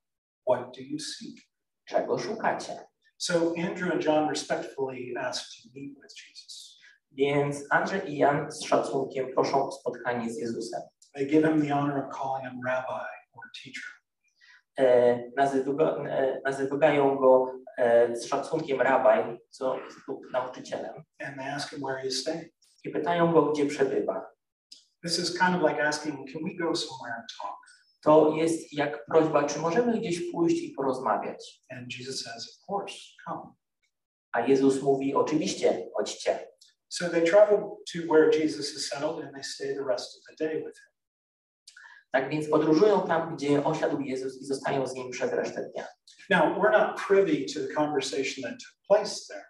What 0.49 0.75
do 0.75 0.81
you 0.81 0.99
seek? 0.99 1.41
Czego 1.85 2.19
szukacie? 2.19 2.85
So 3.21 3.53
Andrew 3.53 3.91
and 3.91 4.01
John 4.01 4.27
respectfully 4.27 5.13
ask 5.15 5.61
to 5.61 5.69
meet 5.75 5.93
with 6.01 6.11
Jesus. 6.15 6.79
Więc 7.11 7.63
Andrzej 7.69 8.09
i 8.09 8.17
Jan 8.17 8.51
z 8.51 8.65
szacunkiem 8.65 9.33
proszą 9.33 9.67
o 9.67 9.71
spotkanie 9.71 10.33
z 10.33 10.37
Jezusem. 10.37 10.81
They 11.13 11.25
give 11.27 11.43
him 11.43 11.61
the 11.61 11.75
honor 11.75 11.97
of 11.97 12.17
calling 12.17 12.51
him 12.51 12.61
rabbi 12.65 13.07
or 13.33 13.43
teacher. 13.63 13.91
E, 14.79 15.17
nazywa, 15.37 16.05
e, 16.09 16.41
nazywają 16.45 17.17
go 17.17 17.51
e, 17.77 18.15
z 18.15 18.25
szacunkiem 18.25 18.81
rabaj, 18.81 19.37
co 19.49 19.79
tu 20.05 20.21
nauczycielem. 20.33 21.03
And 21.19 21.37
they 21.37 21.49
ask 21.49 21.73
him 21.73 21.81
where 21.81 22.01
he 22.01 22.07
is 22.07 22.21
staying. 22.21 22.45
I 22.83 22.89
pytają 22.89 23.33
go, 23.33 23.51
gdzie 23.51 23.65
przebywa. 23.65 24.25
This 25.03 25.19
is 25.19 25.39
kind 25.39 25.55
of 25.55 25.61
like 25.61 25.83
asking, 25.83 26.27
can 26.33 26.43
we 26.43 26.53
go 26.53 26.75
somewhere 26.75 27.15
and 27.15 27.25
talk? 27.41 27.59
To 28.03 28.33
jest 28.35 28.73
jak 28.73 29.05
prośba, 29.05 29.43
czy 29.43 29.59
możemy 29.59 29.99
gdzieś 29.99 30.31
pójść 30.31 30.63
i 30.63 30.71
porozmawiać? 30.71 31.63
And 31.69 31.93
Jesus 31.99 32.23
says, 32.23 32.49
of 32.49 32.69
course, 32.69 32.95
come. 33.25 33.53
A 34.31 34.41
Jezus 34.41 34.81
mówi, 34.81 35.15
oczywiście, 35.15 35.89
chodźcie. 35.97 36.47
So 36.89 37.09
they 37.09 37.23
to 37.93 38.13
where 38.13 38.29
Jesus 38.39 38.73
is 38.75 38.89
settled 38.89 39.23
and 39.23 39.33
they 39.33 39.43
stay 39.43 39.75
the 39.75 39.83
rest 39.83 40.17
of 40.17 40.23
the 40.25 40.45
day 40.45 40.55
with 40.57 40.77
him. 40.77 40.91
Tak 42.11 42.29
więc 42.29 42.49
podróżują 42.49 43.07
tam, 43.07 43.35
gdzie 43.35 43.63
osiadł 43.63 43.99
Jezus 43.99 44.41
i 44.41 44.45
zostają 44.45 44.87
z 44.87 44.93
nim 44.93 45.11
przez 45.11 45.33
resztę 45.33 45.69
dnia. 45.73 45.87
Now, 46.29 46.57
we're 46.57 46.71
not 46.71 47.01
privy 47.07 47.45
to 47.53 47.59
the 47.67 47.73
conversation 47.73 48.43
that 48.43 48.59
took 48.59 48.75
place 48.87 49.15
there. 49.29 49.45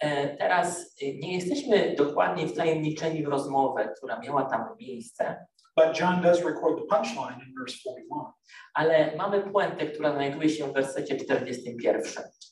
E, 0.00 0.36
Teraz 0.36 0.78
y, 1.02 1.18
nie 1.18 1.34
jesteśmy 1.34 1.94
dokładnie 1.94 2.48
wtajemniczeni 2.48 3.24
w 3.24 3.28
rozmowę, 3.28 3.92
która 3.96 4.18
miała 4.18 4.44
tam 4.44 4.76
miejsce, 4.80 5.46
But 5.78 6.00
John 6.00 6.22
does 6.22 6.42
record 6.42 6.78
the 6.78 6.86
punchline 6.96 7.38
in 7.46 7.54
verse 7.58 7.74
41. 7.78 8.32
ale 8.74 9.16
mamy 9.16 9.50
puentę, 9.52 9.86
która 9.86 10.12
znajduje 10.12 10.48
się 10.50 10.66
w 10.66 10.72
wersecie 10.72 11.16
41. 11.16 12.02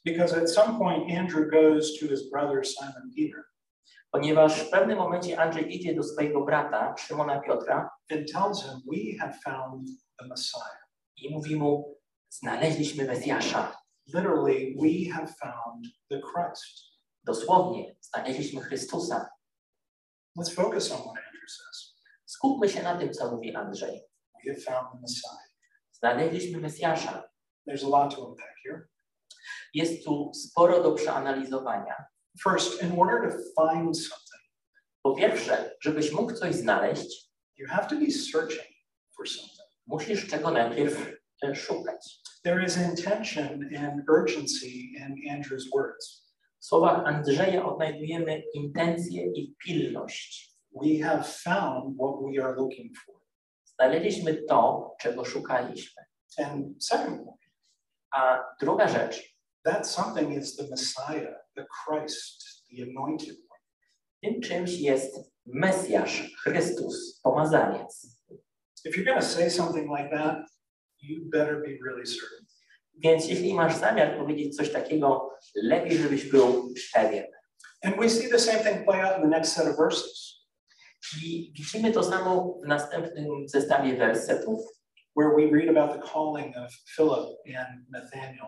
Because 0.05 0.37
at 0.37 0.51
some 0.51 0.79
point, 0.79 1.19
Andrew 1.19 1.51
goes 1.51 1.99
to 2.01 2.07
his 2.07 2.31
brother 2.31 2.67
Simon 2.67 3.11
Peter 3.17 3.43
Ponieważ 4.11 4.61
w 4.61 4.71
pewnym 4.71 4.99
momencie 4.99 5.41
Andrzej 5.41 5.77
idzie 5.77 5.95
do 5.95 6.03
swojego 6.03 6.45
brata, 6.45 6.95
Szymona 6.99 7.41
Piotra, 7.41 7.91
and 8.11 8.33
tells 8.33 8.63
him, 8.63 8.81
We 8.87 9.19
have 9.21 9.35
found 9.45 9.89
the 10.19 10.27
Messiah. 10.27 10.87
i 11.17 11.35
mówi 11.35 11.57
mu, 11.57 11.99
znaleźliśmy 12.29 13.05
Mesjasza. 13.05 13.77
Literally, 14.15 14.75
we 14.83 15.13
have 15.15 15.27
found 15.27 15.87
the 16.11 16.21
Christ. 16.21 16.85
Dosłownie, 17.25 17.97
znaleźliśmy 18.01 18.61
Chrystusa. 18.61 19.29
Let's 20.39 20.55
focus 20.55 20.93
on 20.93 20.99
what 20.99 21.17
Andrew 21.17 21.51
says. 21.51 21.86
Skupmy 22.37 22.69
się 22.69 22.83
na 22.83 22.99
tym, 22.99 23.13
co 23.13 23.33
mówi 23.33 23.55
Andrzej. 23.57 24.01
We 24.47 24.53
have 24.55 24.61
found 24.63 24.93
the 24.93 24.99
Messiah. 25.01 25.49
Znaleźliśmy 25.93 26.61
Mesjasza. 26.61 27.23
There's 27.69 27.85
a 27.85 27.89
lot 27.89 28.15
to 28.15 28.27
unpack 28.27 28.55
here. 28.65 28.89
Jest 29.75 30.05
tu 30.05 30.31
sporo 30.35 30.83
do 30.83 30.93
przeanalizowania. 30.93 31.95
First, 32.43 32.83
in 32.83 32.99
order 33.01 33.31
to 33.33 33.37
find 33.39 33.99
something, 33.99 34.43
Po 35.03 35.15
pierwsze, 35.15 35.77
żebyś 35.81 36.13
mógł 36.13 36.33
coś 36.33 36.55
znaleźć, 36.55 37.31
you 37.57 37.69
have 37.69 37.89
to 37.89 37.97
be 37.97 38.11
searching 38.11 38.77
for 39.17 39.29
something. 39.29 39.69
musisz 39.87 40.27
czego 40.29 40.51
najpierw 40.51 41.13
e, 41.45 41.55
szukać. 41.55 42.21
There 42.45 42.65
is 42.67 42.77
intention 42.77 43.69
and 43.79 44.03
urgency 44.11 44.69
in 44.69 45.17
Andrew's 45.33 45.65
words. 45.75 46.27
W 46.61 46.65
słowach 46.65 47.07
Andrzeja 47.07 47.67
odnajdujemy 47.67 48.43
intencję 48.55 49.27
i 49.35 49.55
pilność. 49.65 50.56
We 50.83 50.99
have 50.99 51.25
found 51.27 51.97
what 51.99 52.23
we 52.23 52.45
are 52.45 52.57
looking 52.57 52.99
for. 52.99 53.15
Znaleźliśmy 53.65 54.35
to, 54.49 54.95
czego 55.01 55.25
szukaliśmy. 55.25 56.03
And 56.39 56.85
second 56.85 57.25
point, 57.25 57.41
A 58.11 58.45
druga 58.61 58.89
rzecz, 58.89 59.37
that 59.65 59.89
something 59.89 60.43
is 60.43 60.57
the 60.57 60.65
Messiah, 60.71 61.35
the 61.55 61.67
Christ, 61.85 62.65
the 62.71 62.83
anointed 62.83 63.37
one. 63.51 63.61
tym 64.23 64.41
czymś 64.41 64.81
jest 64.81 65.33
Mesjasz, 65.47 66.35
Chrystus, 66.43 67.21
pomazaniec. 67.23 68.07
If 68.85 68.97
you're 68.97 69.05
going 69.05 69.21
to 69.21 69.27
say 69.27 69.51
something 69.51 69.91
like 69.99 70.11
that, 70.11 70.39
you 71.03 71.31
better 71.31 71.57
be 71.61 71.79
really 71.87 72.05
certain. 72.07 72.47
Więc 72.99 73.29
jeśli 73.29 73.55
masz 73.55 73.77
zamiar 73.77 74.19
powiedzieć 74.19 74.57
coś 74.57 74.73
takiego, 74.73 75.31
lepiej, 75.55 75.99
żebyś 75.99 76.31
był 76.31 76.75
pewien. 76.95 77.27
And 77.85 77.97
we 77.97 78.11
see 78.11 78.29
the 78.29 78.39
same 78.39 78.59
thing 78.59 78.85
play 78.85 79.03
out 79.03 79.17
in 79.17 79.23
the 79.23 79.29
next 79.29 79.53
set 79.53 79.67
of 79.67 79.77
verses, 79.77 80.36
I 81.23 81.53
widzimy 81.57 81.93
to 81.93 82.03
samo 82.03 82.59
w 82.65 82.69
następnym 82.69 83.49
zestawie 83.49 83.97
wersetów, 83.97 84.59
where 85.17 85.31
we 85.37 85.59
read 85.59 85.77
about 85.77 86.01
the 86.01 86.09
calling 86.13 86.57
of 86.57 86.73
Philip 86.97 87.39
and 87.57 87.91
Nathaniel. 87.91 88.47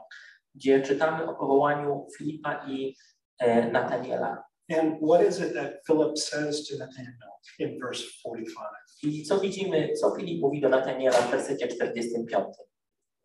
gdzie 0.54 0.80
czytamy 0.80 1.28
o 1.28 1.34
powołaniu 1.34 2.06
Filipa 2.18 2.66
i 2.68 2.96
e, 3.38 3.70
Nataniela. 3.70 4.44
And 4.70 5.00
what 5.00 5.22
is 5.22 5.40
it 5.40 5.54
that 5.54 5.72
Philip 5.86 6.18
says 6.18 6.68
to 6.68 6.78
Nathaniel 6.78 7.32
in 7.58 7.80
verse 7.80 8.04
45? 8.22 8.66
I 9.02 9.24
co 9.24 9.40
widzimy, 9.40 9.92
co 10.00 10.16
Filip 10.16 10.40
mówi 10.40 10.60
do 10.60 10.68
Nataniela 10.68 11.16
w 11.16 11.30
wersecie 11.30 11.68
45. 11.68 12.46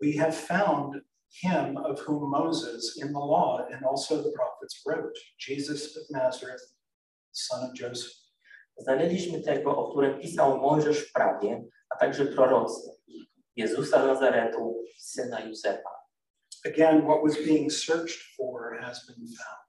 We 0.02 0.12
have 0.20 0.36
found 0.36 0.96
him 1.44 1.78
of 1.78 2.00
whom 2.08 2.30
Moses 2.30 2.98
in 3.02 3.08
the 3.08 3.20
law 3.20 3.68
and 3.74 3.84
also 3.86 4.24
the 4.24 4.32
prophets 4.32 4.84
wrote, 4.88 5.20
Jesus 5.40 5.98
of 5.98 6.04
Nazareth, 6.10 6.76
son 7.32 7.64
of 7.64 7.74
Joseph. 7.80 8.23
Znaleźliśmy 8.78 9.42
tego, 9.42 9.78
o 9.78 9.92
którym 9.92 10.20
pisał 10.20 10.58
Mojżesz 10.58 11.10
w 11.10 11.14
prawie, 11.14 11.64
a 11.90 11.98
także 11.98 12.26
prorocy. 12.26 12.92
Jezusa 13.56 14.06
Nazaretu, 14.06 14.84
syna 14.98 15.40
Józefa. 15.40 15.90
Again, 16.66 17.02
what 17.02 17.22
was 17.24 17.36
being 17.46 17.74
searched 17.74 18.22
for 18.38 18.80
has 18.82 19.06
been 19.08 19.28
found. 19.28 19.64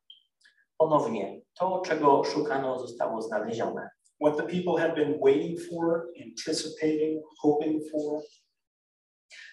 Ponownie, 0.79 1.41
to, 1.55 1.83
czego 1.87 2.25
szukano, 2.25 2.79
zostało 2.79 3.23
znalezione. 3.23 3.91
What 4.21 4.37
the 4.37 4.43
people 4.43 4.81
had 4.81 4.95
been 4.95 5.21
waiting 5.21 5.61
for, 5.61 6.07
anticipating, 6.27 7.23
hoping 7.43 7.83
for, 7.91 8.23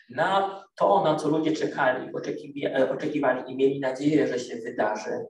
Na 0.10 0.64
to, 0.76 1.04
na 1.04 1.16
co 1.16 1.30
ludzie 1.30 1.52
czekali, 1.52 2.12
e, 2.66 2.92
oczekiwali 2.92 3.52
i 3.52 3.56
mieli 3.56 3.80
nadzieję, 3.80 4.28
że 4.28 4.40
się 4.40 4.56
wydarzy, 4.56 5.26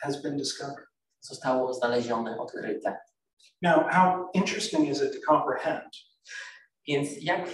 has 0.00 0.22
been 0.22 0.36
discovered. 0.36 0.95
Zostało 1.26 1.74
znalezione, 1.74 2.38
odkryte. 2.38 2.96
Now, 3.62 3.88
how 3.90 4.30
interesting 4.34 4.88
is 4.88 5.02
it 5.02 5.12
to 5.12 5.34
comprehend 5.34 5.90
Więc 6.88 7.08
jak 7.22 7.48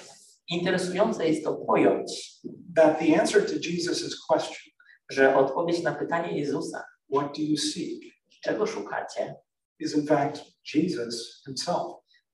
interesujące 0.49 1.29
jest 1.29 1.45
to 1.45 1.55
pojąć, 1.55 2.41
that 2.77 2.99
the 2.99 3.21
answer 3.21 3.47
to 3.47 3.53
Jesus' 3.53 4.27
question, 4.27 4.73
że 5.11 5.37
odpowiedź 5.37 5.83
na 5.83 5.95
pytanie 5.95 6.39
Jezusa, 6.39 6.85
what 7.15 7.37
do 7.37 7.43
you 7.43 7.57
seek, 7.57 8.15
czego 8.43 8.67
szukacie, 8.67 9.35
is 9.79 9.97
in 9.97 10.07
fact 10.07 10.45
Jesus 10.75 11.43
himself. 11.47 11.93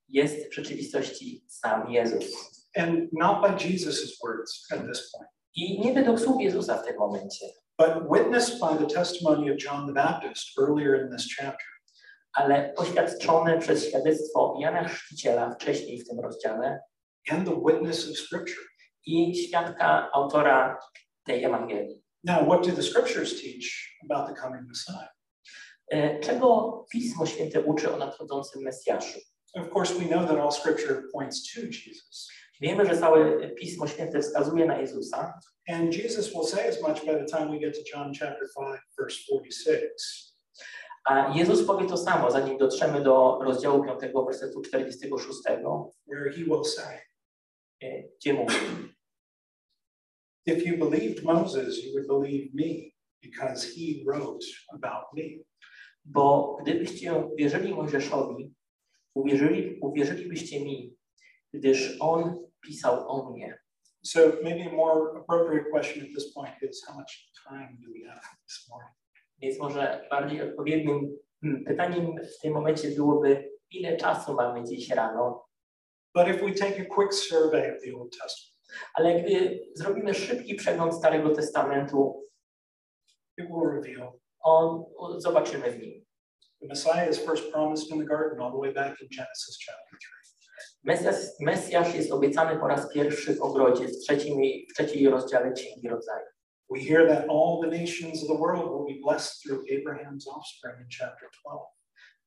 jest 0.08 0.50
w 0.50 0.54
rzeczywistości 0.54 1.44
sam 1.48 1.90
Jezus. 1.90 2.24
And 2.76 3.12
not 3.12 3.40
by 3.40 3.68
Jesus' 3.68 4.18
words 4.24 4.66
at 4.72 4.86
this 4.86 5.10
point, 5.12 5.30
I 5.54 5.80
nie 5.80 5.94
według 5.94 6.20
słów 6.20 6.42
Jezusa 6.42 6.78
w 6.78 6.86
tym 6.86 6.96
momencie, 6.98 7.46
but 7.78 8.08
witnessed 8.10 8.60
by 8.60 8.76
the 8.78 8.86
testimony 8.94 9.48
of 9.50 9.56
John 9.64 9.86
the 9.86 9.92
Baptist 9.92 10.52
earlier 10.58 10.94
in 11.04 11.10
this 11.16 11.36
chapter. 11.36 11.66
ale 12.32 12.72
poświadczone 12.76 13.58
przez 13.58 13.88
świadectwo 13.88 14.56
Jana 14.60 14.88
Chrzciciela 14.88 15.50
wcześniej 15.50 15.98
w 16.00 16.08
tym 16.08 16.20
rozdziale 16.20 16.80
and 17.30 17.48
the 17.48 17.60
witness 17.66 18.10
of 18.10 18.16
Scripture. 18.16 18.64
i 19.06 19.36
świadka 19.36 20.10
autora 20.12 20.78
tej 21.24 21.44
Ewangelii. 21.44 22.02
Now, 22.24 22.46
what 22.46 22.66
do 22.66 22.72
the 22.72 22.82
Scriptures 22.82 23.42
teach 23.42 23.66
about 24.10 24.28
the 24.28 24.42
coming 24.42 24.68
Messiah? 24.68 25.08
E, 25.90 26.20
Czego 26.20 26.84
Pismo 26.92 27.26
Święte 27.26 27.60
uczy 27.60 27.92
o 27.94 27.96
nadchodzącym 27.96 28.62
Mesjaszu? 28.62 29.18
Of 29.54 29.70
course, 29.72 29.94
we 29.94 30.04
know 30.04 30.28
that 30.28 30.38
all 30.38 30.52
Scripture 30.52 31.02
points 31.12 31.54
to 31.54 31.60
Jesus. 31.60 32.28
Wiemy, 32.60 32.86
że 32.86 32.96
całe 32.96 33.48
Pismo 33.50 33.86
Święte 33.86 34.20
wskazuje 34.20 34.66
na 34.66 34.80
Jezusa, 34.80 35.40
And 35.68 35.94
Jesus 35.94 36.34
will 36.34 36.44
say 36.44 36.68
as 36.68 36.82
much 36.82 37.04
by 37.04 37.14
the 37.14 37.24
time 37.24 37.50
we 37.50 37.58
get 37.58 37.74
to 37.74 37.80
John 37.94 38.12
chapter 38.14 38.48
5, 38.56 38.80
verse 38.98 39.16
46. 39.16 40.28
a 41.04 41.32
Jezus 41.38 41.62
powie 41.66 41.86
to 41.88 41.96
samo, 41.96 42.30
zanim 42.30 42.58
dotrzemy 42.58 43.02
do 43.04 43.38
rozdziału 43.42 43.84
5, 43.84 44.12
wersetu 44.26 44.60
46, 44.62 45.40
where 46.06 46.30
he 46.32 46.44
will 46.44 46.64
say, 46.64 46.98
e, 47.82 48.02
gdzie 48.02 48.32
mówi, 48.34 48.56
If 50.46 50.64
you 50.68 50.78
believed 50.78 51.24
Moses, 51.24 51.84
you 51.84 51.92
would 51.92 52.06
believe 52.06 52.54
me 52.54 52.90
because 53.22 53.66
he 53.66 54.04
wrote 54.06 54.46
about 54.72 55.04
me. 55.14 55.22
bo 56.04 56.56
gdybyście 56.62 57.24
wierzyli 57.36 57.74
Mojżeszowi, 57.74 58.54
uwierzyli, 59.14 59.78
uwierzylibyście 59.80 60.60
mi, 60.64 60.96
gdyż 61.52 61.96
on 62.00 62.47
pisał 62.60 63.08
o 63.08 63.30
mnie. 63.30 63.58
So 64.02 64.20
maybe 64.42 64.70
a 64.70 64.72
more 64.72 65.20
appropriate 65.20 65.70
question 65.70 66.04
at 66.04 66.14
this 66.14 66.32
point 66.34 66.54
is 66.62 66.84
how 66.86 66.96
much 66.96 67.30
time 67.48 67.76
do 67.80 67.92
we 67.92 68.08
have 68.08 68.20
this 68.46 68.68
morning? 68.68 68.94
Więc 69.38 69.58
może 69.58 70.06
bardziej 70.10 70.42
odpowiednim 70.42 71.16
hmm, 71.42 71.64
pytaniem 71.64 72.16
w 72.16 72.40
tym 72.42 72.54
momencie 72.54 72.90
byłoby, 72.90 73.50
ile 73.70 73.96
czasu 73.96 74.34
mamy 74.34 74.64
dziś 74.64 74.90
rano, 74.90 75.48
But 76.14 76.28
if 76.28 76.42
we 76.42 76.52
take 76.52 76.80
a 76.80 76.84
quick 76.84 77.12
survey 77.12 77.76
of 77.76 77.82
the 77.82 77.94
Old 77.96 78.10
Testament, 78.10 78.58
ale 78.94 79.22
gdy 79.22 79.60
zrobimy 79.74 80.14
szybki 80.14 80.54
przegląd 80.54 80.94
Starego 80.94 81.30
Testamentu, 81.30 82.24
it 83.38 83.46
will 83.48 83.70
reveal 83.70 84.12
on, 84.40 84.84
zobaczymy 85.18 85.70
w 85.70 85.78
nim. 85.78 86.08
the 86.60 86.66
Messiah 86.66 87.08
is 87.08 87.18
first 87.18 87.52
promised 87.52 87.92
in 87.92 87.98
the 87.98 88.04
garden 88.04 88.40
all 88.40 88.50
the 88.50 88.56
way 88.56 88.72
back 88.72 89.00
in 89.00 89.08
Genesis 89.10 89.58
chapter 89.58 89.98
3. 89.98 90.27
Mesjasz, 90.84 91.16
Mesjasz 91.40 91.94
jest 91.94 92.12
obiecany 92.12 92.60
po 92.60 92.68
raz 92.68 92.92
pierwszy 92.92 93.34
w 93.34 93.42
ogrodzie, 93.42 93.88
w 93.88 93.98
trzecim, 93.98 94.40
w 94.70 94.74
trzeciej 94.74 95.08
rozdziale 95.08 95.52
Księgi 95.52 95.88
Rodzaju. 95.88 96.26
We 96.70 96.80
hear 96.80 97.08
that 97.08 97.24
all 97.30 97.60
the 97.62 97.70
nations 97.80 98.22
of 98.22 98.28
the 98.28 98.38
world 98.38 98.70
will 98.70 98.86
be 98.94 99.00
blessed 99.00 99.42
through 99.42 99.64
Abraham's 99.70 100.26
offspring 100.28 100.80
in 100.80 100.88
chapter 100.98 101.28
12. 101.42 101.78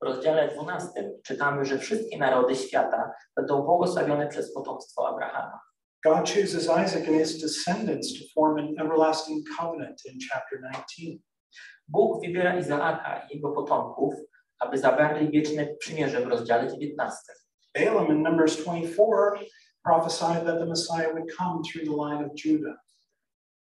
W 0.01 0.05
rozdziale 0.05 0.53
12 0.55 1.11
czytamy, 1.23 1.65
że 1.65 1.77
wszystkie 1.77 2.17
narody 2.17 2.55
świata 2.55 3.11
będą 3.35 3.61
błogosławione 3.61 4.27
przez 4.27 4.53
potomstwo 4.53 5.07
Abrahama. 5.07 5.59
God 6.05 6.29
chooses 6.29 6.63
Isaac 6.63 7.07
and 7.07 7.17
his 7.17 7.41
descendants 7.41 8.13
to 8.13 8.25
form 8.35 8.57
an 8.57 8.85
everlasting 8.85 9.45
covenant 9.59 10.01
in 10.05 10.19
chapter 10.31 10.59
19. 10.59 11.21
Bóg 11.87 12.21
wybiera 12.21 12.59
Izaaka 12.59 13.27
i 13.29 13.35
jego 13.35 13.51
potomków, 13.51 14.13
aby 14.59 14.77
zawarli 14.77 15.31
wieczne 15.31 15.75
przymierze 15.79 16.21
w 16.21 16.27
rozdziale 16.27 16.67
19. 16.67 17.17
Balaam 17.73 18.11
in 18.11 18.21
Numbers 18.21 18.57
24 18.57 19.39
prophesied 19.83 20.45
that 20.45 20.59
the 20.59 20.65
Messiah 20.65 21.13
would 21.13 21.29
come 21.37 21.61
through 21.63 21.85
the 21.85 21.95
line 21.95 22.23
of 22.25 22.31
Judah. 22.35 22.75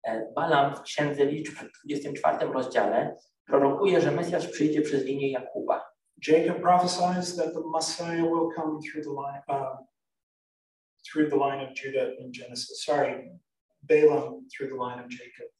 E, 0.08 0.26
Balaam 0.36 0.76
w 0.76 0.82
Księdze 0.82 1.26
Liczb 1.26 1.54
w 1.56 1.86
24 1.86 2.54
rozdziale 2.54 3.15
prorokuje, 3.45 4.02
że 4.02 4.12
Mesjasz 4.12 4.48
przyjdzie 4.48 4.82
przez 4.82 5.04
linię 5.04 5.32
Jakuba. 5.32 5.86
Jacob 6.28 6.62
prophesies 6.62 7.36
that 7.36 7.54
the 7.54 7.62
Messiah 7.74 8.24
will 8.24 8.50
come 8.56 8.80
through 8.82 9.04
the 9.04 9.13
line 9.13 9.41
um, 9.48 9.78
through 11.12 11.30
the 11.30 11.38
line 11.38 11.62
of 11.62 11.74
Judah 11.84 12.15
in 12.19 12.32
Genesis. 12.34 12.84
Sorry, 12.84 13.32
Balaam 13.82 14.48
through 14.50 14.69
the 14.69 14.76
line 14.76 15.00
of 15.00 15.12
Jacob. 15.12 15.52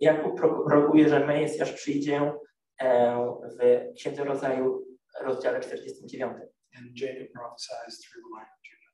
Jakub 0.00 0.36
pro- 0.36 0.64
prorokuje, 0.64 1.08
że 1.08 1.26
Mesjasz 1.26 1.72
przyjdzie 1.72 2.32
e, 2.80 3.16
w 3.60 3.94
Księdze 3.96 4.24
Rodzaju, 4.24 4.86
rozdziale 5.20 5.60
49 5.60 6.32
And 6.76 6.94
Jacob 6.94 7.32
prophesies 7.32 7.98
through 8.00 8.22
the 8.24 8.30
line 8.36 8.50
of 8.56 8.60
Judah. 8.68 8.92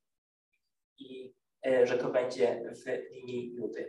i 0.99 1.35
e, 1.67 1.87
że 1.87 1.99
to 1.99 2.11
będzie 2.11 2.63
w 2.85 3.13
linii 3.15 3.55
Judy. 3.55 3.87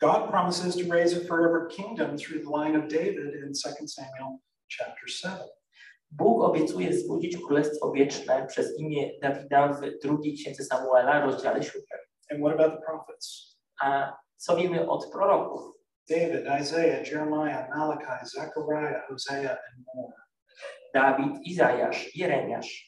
God 0.00 0.30
promises 0.30 0.76
to 0.76 0.94
raise 0.94 1.16
a 1.16 1.20
forever 1.24 1.68
kingdom 1.68 2.16
through 2.16 2.40
the 2.44 2.50
line 2.50 2.76
of 2.76 2.88
David 2.88 3.34
in 3.34 3.52
2 3.52 3.88
Samuel 3.88 4.38
chapter 4.68 5.08
7. 5.08 5.38
Bóg 6.10 6.42
obiecuje 6.42 6.92
zbudzić 6.92 7.36
królestwo 7.36 7.92
wieczne 7.92 8.46
przez 8.46 8.78
imię 8.78 9.10
Dawida 9.22 9.72
w 9.72 9.98
drugiej 10.02 10.34
księdze 10.34 10.64
Samuela, 10.64 11.20
rozdziale 11.20 11.62
7. 11.62 11.82
And 12.30 12.40
what 12.40 12.54
about 12.54 12.80
the 12.80 12.86
prophets? 12.86 13.58
A 13.80 14.16
co 14.36 14.56
wiemy 14.56 14.90
od 14.90 15.10
proroków? 15.12 15.78
David, 16.10 16.46
Isaiah, 16.60 17.06
Jeremiah, 17.06 17.68
Malachi, 17.68 18.26
Zechariah, 18.26 19.02
Hosea, 19.08 19.50
and 19.50 19.84
more. 19.94 20.12
Dawid, 20.94 21.46
Izajasz, 21.46 22.16
Jeremiasz, 22.16 22.87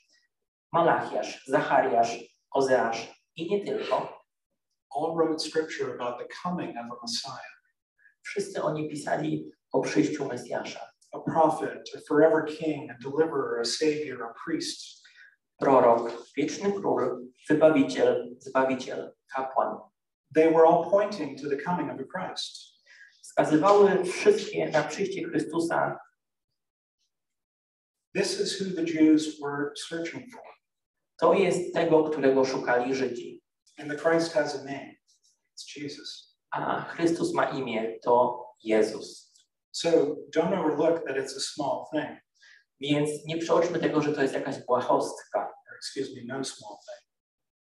Malachiasz, 0.72 1.44
Zachariasz, 1.46 2.18
Ozeasz 2.50 3.14
i 3.36 3.50
nie 3.50 3.64
tylko. 3.64 4.20
All 4.96 5.14
wrote 5.14 5.38
scripture 5.38 5.94
about 5.94 6.18
the 6.18 6.26
coming 6.42 6.70
of 6.76 6.98
a 6.98 7.02
Messiah, 7.02 7.60
Wszyscy 8.22 8.62
oni 8.62 8.88
pisali 8.88 9.50
o 9.72 9.80
przyjściu 9.80 10.28
Mesjasza. 10.28 10.90
a 11.12 11.18
prophet, 11.18 11.90
a 11.96 12.00
forever 12.08 12.44
king, 12.44 12.90
a 12.90 12.94
deliverer, 13.02 13.60
a 13.60 13.64
savior, 13.64 14.22
a 14.22 14.34
priest. 14.44 15.02
Prorok, 15.60 16.12
wieczny 16.36 16.72
król, 16.72 17.20
wybawiciel, 17.48 18.36
zbawiciel, 18.38 19.12
kapłan. 19.34 19.78
They 20.34 20.52
were 20.52 20.66
all 20.66 20.90
pointing 20.90 21.38
to 21.42 21.48
the 21.48 21.56
coming 21.56 21.90
of 21.90 22.00
a 22.00 22.04
Christ. 22.04 22.80
Wskazywały 23.22 24.04
wszystkie 24.04 24.68
na 24.70 24.82
przyjście 24.82 25.24
Chrystusa. 25.28 25.98
This 28.14 28.40
is 28.40 28.60
who 28.60 28.74
the 28.76 28.84
Jews 28.84 29.40
were 29.40 29.72
searching 29.76 30.32
for. 30.32 30.42
To 31.20 31.34
jest 31.34 31.74
tego, 31.74 32.04
którego 32.04 32.44
szukali 32.44 32.94
Żydzi. 32.94 33.42
And 33.78 33.90
the 33.90 33.96
Christ 33.96 34.32
has 34.32 34.54
a 34.54 34.58
name. 34.64 34.94
It's 35.58 35.76
Jesus. 35.82 36.36
A 36.50 36.84
Chrystus 36.84 37.34
ma 37.34 37.44
imię, 37.50 37.98
to 38.02 38.44
Jezus. 38.64 39.32
So 39.72 39.90
don't 40.36 40.60
overlook 40.60 41.06
that 41.06 41.16
it's 41.16 41.36
a 41.36 41.40
small 41.40 41.84
thing, 41.92 42.18
Więc 42.80 43.10
nie 43.26 43.38
przeoczmy 43.38 43.78
tego, 43.78 44.02
że 44.02 44.12
to 44.12 44.22
jest 44.22 44.34
jakaś 44.34 44.64
błahostka. 44.66 45.52
excuse 45.76 46.10
me, 46.16 46.20
no 46.26 46.44
small 46.44 46.76
thing. 46.78 47.10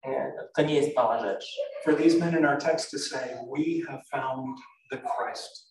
Nie, 0.05 0.33
To 0.55 0.61
nie 0.61 0.75
jest 0.75 0.95
mała 0.95 1.19
rzecz. 1.19 1.57
For 1.83 1.97
these 1.97 2.17
men 2.17 2.37
in 2.37 2.45
our 2.45 2.57
text 2.57 2.91
to 2.91 2.99
say, 2.99 3.29
We 3.29 3.85
have 3.87 4.01
found 4.11 4.57
the 4.91 4.97
Christ. 4.97 5.69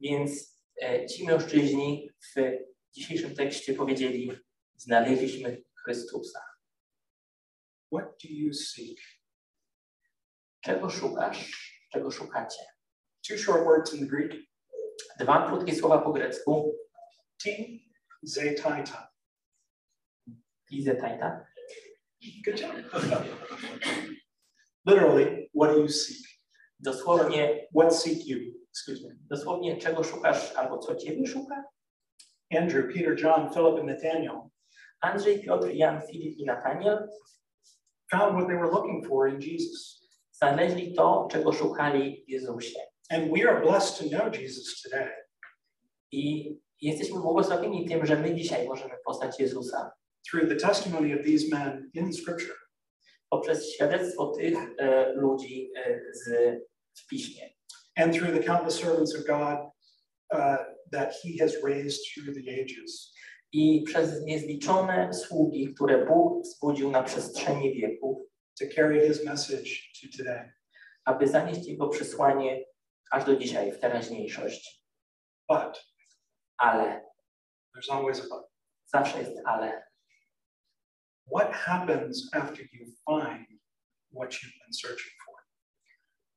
Więc 0.00 0.58
e, 0.82 1.06
ci 1.06 1.26
mężczyźni 1.26 2.10
w 2.36 2.40
dzisiejszym 2.92 3.34
tekście 3.34 3.74
powiedzieli: 3.74 4.32
Znaleźliśmy 4.76 5.62
Chrystusa. 5.84 6.53
What 7.92 8.04
do 8.22 8.28
you 8.28 8.52
seek? 8.54 8.98
Czego 10.60 10.90
szukasz? 10.90 11.70
Czego 11.92 12.10
szukacie? 12.10 12.62
Two 13.28 13.38
short 13.38 13.64
words 13.64 13.94
in 13.94 14.00
the 14.00 14.06
Greek 14.16 14.32
Dwa 15.20 15.46
krótkie 15.48 15.74
słowa 15.74 15.98
po 15.98 16.12
grecku. 16.12 16.74
T, 17.44 17.50
zetaita. 18.22 19.08
Izetajta. 20.70 21.46
Good 22.44 22.60
job. 22.60 22.72
Literally, 24.86 25.50
what 25.54 25.72
do 25.74 25.80
you 25.80 25.88
seek? 25.88 26.26
Dosłownie, 26.80 27.68
What 27.74 27.96
seek 27.96 28.26
you? 28.26 28.38
Excuse 28.70 29.08
me. 29.08 29.14
dosłownie 29.20 29.76
czego 29.76 30.04
szukasz 30.04 30.52
albo 30.52 30.78
co 30.78 30.94
ciebie 30.96 31.26
szuka? 31.26 31.64
Andrew, 32.58 32.94
Peter, 32.94 33.20
John, 33.22 33.50
Philip, 33.54 33.78
and 33.78 33.84
Nathaniel 33.88 34.40
Andrzej, 35.00 35.42
Piotr, 35.42 35.68
Jan, 35.70 36.02
Filip 36.10 36.38
i 36.38 36.44
Nataniel 36.44 37.08
found 38.18 38.36
what 38.36 38.46
they 38.48 38.56
were 38.56 38.70
looking 38.70 39.06
for 39.08 39.28
in 39.28 39.40
Jesus. 39.40 40.04
znaleźli 40.32 40.94
to, 40.94 41.28
czego 41.30 41.52
szukali 41.52 42.24
w 42.26 42.30
Jezusie. 42.30 42.80
And 43.10 43.32
we 43.32 43.50
are 43.50 43.60
blessed 43.60 43.98
to 43.98 44.16
know 44.16 44.40
Jesus 44.40 44.82
today. 44.82 45.10
I 46.12 46.54
jesteśmy 46.80 47.20
błogosławieni 47.20 47.88
tym, 47.88 48.06
że 48.06 48.16
my 48.16 48.34
dzisiaj 48.34 48.68
możemy 48.68 48.94
poznać 49.06 49.40
Jezusa 49.40 49.92
through 50.30 50.48
the 50.48 50.56
testimony 50.56 51.14
of 51.14 51.26
these 51.26 51.48
men 51.50 51.90
in 51.94 52.12
Scripture. 52.12 52.56
poprzez 53.30 53.74
świadectwo 53.74 54.26
tych 54.26 54.58
e, 54.78 55.12
ludzi 55.12 55.70
e, 55.76 56.00
z, 56.12 56.30
w 56.94 57.06
Piśmie 57.06 57.54
and 57.96 58.14
through 58.14 58.32
the 58.32 58.42
countless 58.42 58.76
servants 58.76 59.14
of 59.14 59.26
God 59.26 59.58
uh, 60.32 60.56
that 60.90 61.14
He 61.22 61.38
has 61.38 61.56
raised 61.62 62.00
through 62.14 62.34
the 62.34 62.50
ages. 62.50 63.13
I 63.54 63.82
przez 63.82 64.24
niezliczone 64.24 65.14
sługi, 65.14 65.74
które 65.74 66.06
Bóg 66.06 66.42
wzbudził 66.42 66.90
na 66.90 67.02
przestrzeni 67.02 67.74
wieków, 67.74 68.18
to 68.60 68.64
carry 68.74 69.08
His 69.08 69.24
message 69.24 69.70
to 70.00 70.18
today. 70.18 70.52
aby 71.04 71.28
zanieść 71.28 71.66
Jego 71.66 71.88
przesłanie 71.88 72.64
aż 73.10 73.24
do 73.24 73.36
dzisiaj, 73.36 73.72
w 73.72 73.80
teraźniejszość. 73.80 74.84
But 75.48 75.84
Ale, 76.56 77.04
there's 77.76 77.92
always 77.92 78.20
a 78.20 78.22
but. 78.22 78.46
zawsze 78.86 79.18
jest 79.18 79.40
ale. 79.44 79.82
What 81.34 81.52
happens 81.52 82.30
after 82.32 82.64
you 82.72 82.86
find 82.86 83.60
what 84.16 84.32
you've 84.32 84.58
been 84.64 84.72
searching 84.72 85.14
for? 85.26 85.34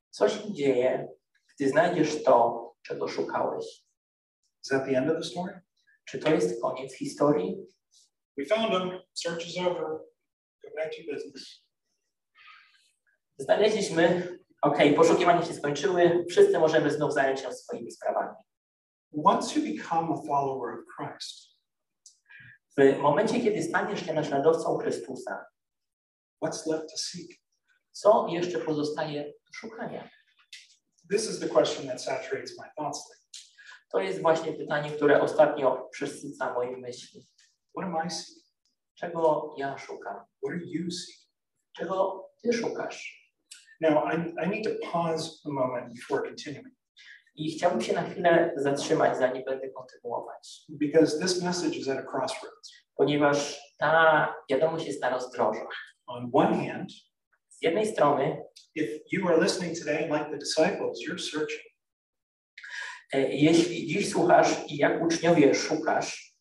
Co 0.10 0.30
się 0.30 0.54
dzieje, 0.54 1.08
gdy 1.56 1.70
znajdziesz 1.70 2.24
to, 2.24 2.68
czego 2.82 3.08
szukałeś? 3.08 3.66
Is 4.64 4.70
that 4.70 4.86
the 4.86 4.98
end 4.98 5.12
of 5.12 5.18
the 5.18 5.24
story? 5.24 5.67
Czy 6.10 6.20
to 6.20 6.30
jest 6.30 6.62
koniec 6.62 6.93
historii? 6.93 7.67
We 8.38 8.46
found 8.46 8.72
him. 8.72 9.00
Search 9.13 9.48
is 9.48 9.58
over. 9.58 10.00
Go 10.63 10.70
back 10.76 10.96
to 10.96 11.13
business. 11.13 11.67
Znaleźliśmy, 13.38 14.38
okej, 14.62 14.93
poszukiwania 14.93 15.46
się 15.46 15.54
skończyły, 15.54 16.26
wszyscy 16.30 16.60
możemy 16.60 16.91
znów 16.91 17.13
zająć 17.13 17.39
się 17.39 17.54
swoimi 17.54 17.91
sprawami. 17.91 18.36
Once 19.26 19.60
you 19.60 19.78
become 19.78 20.13
a 20.13 20.28
follower 20.28 20.74
of 20.74 20.86
Christ, 20.98 21.58
W 22.78 22.98
momencie, 22.98 23.39
kiedy 23.39 23.63
staniesz 23.63 24.06
się 24.06 24.13
naśladowcą 24.13 24.78
Chrystusa, 24.78 25.46
what's 26.43 26.67
left 26.67 26.89
to 26.91 26.98
seek? 26.98 27.48
co 27.91 28.28
jeszcze 28.30 28.60
pozostaje 28.60 29.24
do 29.24 29.54
szukania? 29.54 30.10
This 31.10 31.30
is 31.30 31.39
the 31.39 31.48
question 31.48 31.88
that 31.88 32.02
saturates 32.02 32.58
my 32.60 32.70
thoughts 32.78 33.10
lately. 33.10 33.27
To 33.91 34.00
jest 34.00 34.21
właśnie 34.21 34.54
pytanie, 34.54 34.91
które 34.91 35.21
ostatnio 35.21 35.88
przesyca 35.91 36.54
moje 36.54 36.78
myśli. 36.78 37.28
What 37.78 37.86
am 37.89 38.08
I 38.08 38.12
seeking? 38.12 38.43
Czego 38.95 39.54
ja 39.58 39.78
szukam? 39.78 40.15
What 40.15 40.54
are 40.56 40.60
you 40.65 40.91
seeking? 40.91 41.28
Czego 41.78 42.30
ty 42.43 42.54
szukasz? 42.54 43.28
Now, 43.82 44.04
I, 44.13 44.45
I 44.45 44.50
need 44.50 44.63
to 44.63 44.91
pause 44.91 45.32
a 45.45 45.50
moment 45.50 45.93
before 45.93 46.23
continuing 46.30 46.76
I 47.36 47.52
chciałbym 47.52 47.82
się 47.82 47.93
na 47.93 48.04
chwilę 48.10 48.54
zatrzymać, 48.56 49.17
zanim 49.17 49.43
będę 49.45 49.69
kontynuować, 49.69 50.65
because 50.69 51.19
this 51.19 51.43
message 51.43 51.76
is 51.78 51.88
at 51.89 51.97
a 51.97 52.02
crossroads. 52.12 52.71
ponieważ 52.95 53.62
ta 53.78 54.34
wiadomość 54.50 54.86
jest 54.88 55.02
na 55.02 55.10
rozdrożach. 55.10 55.76
On 56.06 56.30
one 56.34 56.67
hand, 56.67 56.89
Z 57.50 57.62
jednej 57.62 57.88
strony, 57.88 58.43
if 58.76 58.88
you 59.12 59.28
are 59.28 59.41
listening 59.43 59.80
today 59.80 60.02
like 60.08 60.26
the 60.32 60.38
disciples, 60.38 61.00
you're 61.08 61.19
searching. 61.19 61.67
E, 63.13 63.34
jeśli 63.34 63.88
dziś 63.88 64.10
słuchasz 64.10 64.72
i 64.72 64.78
jak 64.78 65.04
uczniowie 65.04 65.56
szukasz, 65.56 66.38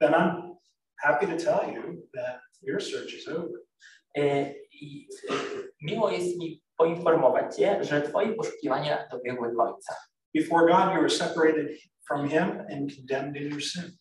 then 0.00 0.12
I'm 0.12 0.56
happy 1.00 1.26
to 1.26 1.36
tell 1.36 1.74
you 1.74 2.08
that 2.14 2.40
your 2.62 2.82
search 2.82 3.14
is 3.14 3.28
over. 3.28 3.68
e, 4.16 4.54
i 4.72 5.08
e, 5.30 5.34
miło 5.82 6.10
jest 6.10 6.38
mi 6.38 6.62
poinformować 6.76 7.56
Cię, 7.56 7.84
że 7.84 8.02
Twoje 8.02 8.32
poszukiwania 8.32 9.08
dobiegły 9.10 9.56
końca. 9.56 9.94
Before 10.34 10.66
God, 10.66 10.94
you 10.94 11.00
were 11.00 11.10
separated 11.10 11.78
from 12.08 12.28
Him 12.28 12.60
and 12.72 12.96
condemned 12.96 13.36
in 13.36 13.50
your 13.50 13.62
sin. 13.62 13.98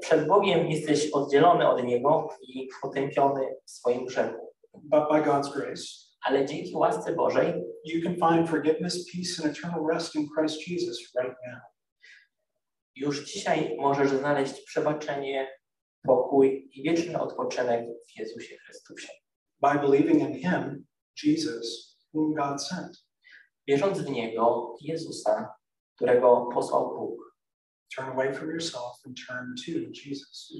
Przed 0.00 0.26
Bogiem 0.26 0.70
jesteś 0.70 1.10
oddzielony 1.10 1.68
od 1.68 1.84
Niego 1.84 2.28
i 2.42 2.68
potępiony 2.82 3.46
w 3.66 3.70
swoim 3.70 4.06
grzechu. 4.06 4.54
But 4.74 5.08
by 5.10 5.22
God's 5.22 5.52
grace, 5.54 6.07
Ale 6.22 6.46
dzięki 6.46 6.76
łasce 6.76 7.14
Bożej 7.14 7.54
you 7.84 8.02
can 8.02 8.14
find 8.14 8.50
forgiveness, 8.50 9.06
peace, 9.12 9.42
and 9.42 9.56
eternal 9.56 9.86
rest 9.92 10.14
in 10.14 10.28
Christ 10.36 10.68
Jesus 10.68 10.98
right 11.16 11.36
now. 11.46 11.60
już 12.96 13.24
dzisiaj 13.24 13.76
możesz 13.78 14.10
znaleźć 14.10 14.60
przebaczenie, 14.60 15.48
pokój 16.06 16.70
i 16.72 16.82
wieczny 16.82 17.20
odpoczynek 17.20 17.86
w 18.08 18.18
Jezusie 18.18 18.56
Chrystusie. 18.56 19.08
by 19.60 19.78
believing 19.78 20.20
in 20.20 20.34
him, 20.34 20.86
Jesus, 21.24 21.96
whom 22.12 22.34
God 22.34 22.62
sent. 22.62 23.04
Wierząc 23.68 23.98
w 23.98 24.10
Niego, 24.10 24.76
Jezusa, 24.80 25.54
którego 25.96 26.48
posłał 26.54 26.98
Bóg. 26.98 27.34
Turn 27.96 28.08
away 28.08 28.34
from 28.34 28.50
yourself 28.50 29.00
and 29.06 29.16
turn 29.26 29.54
to 29.66 29.72
Jesus. 30.04 30.52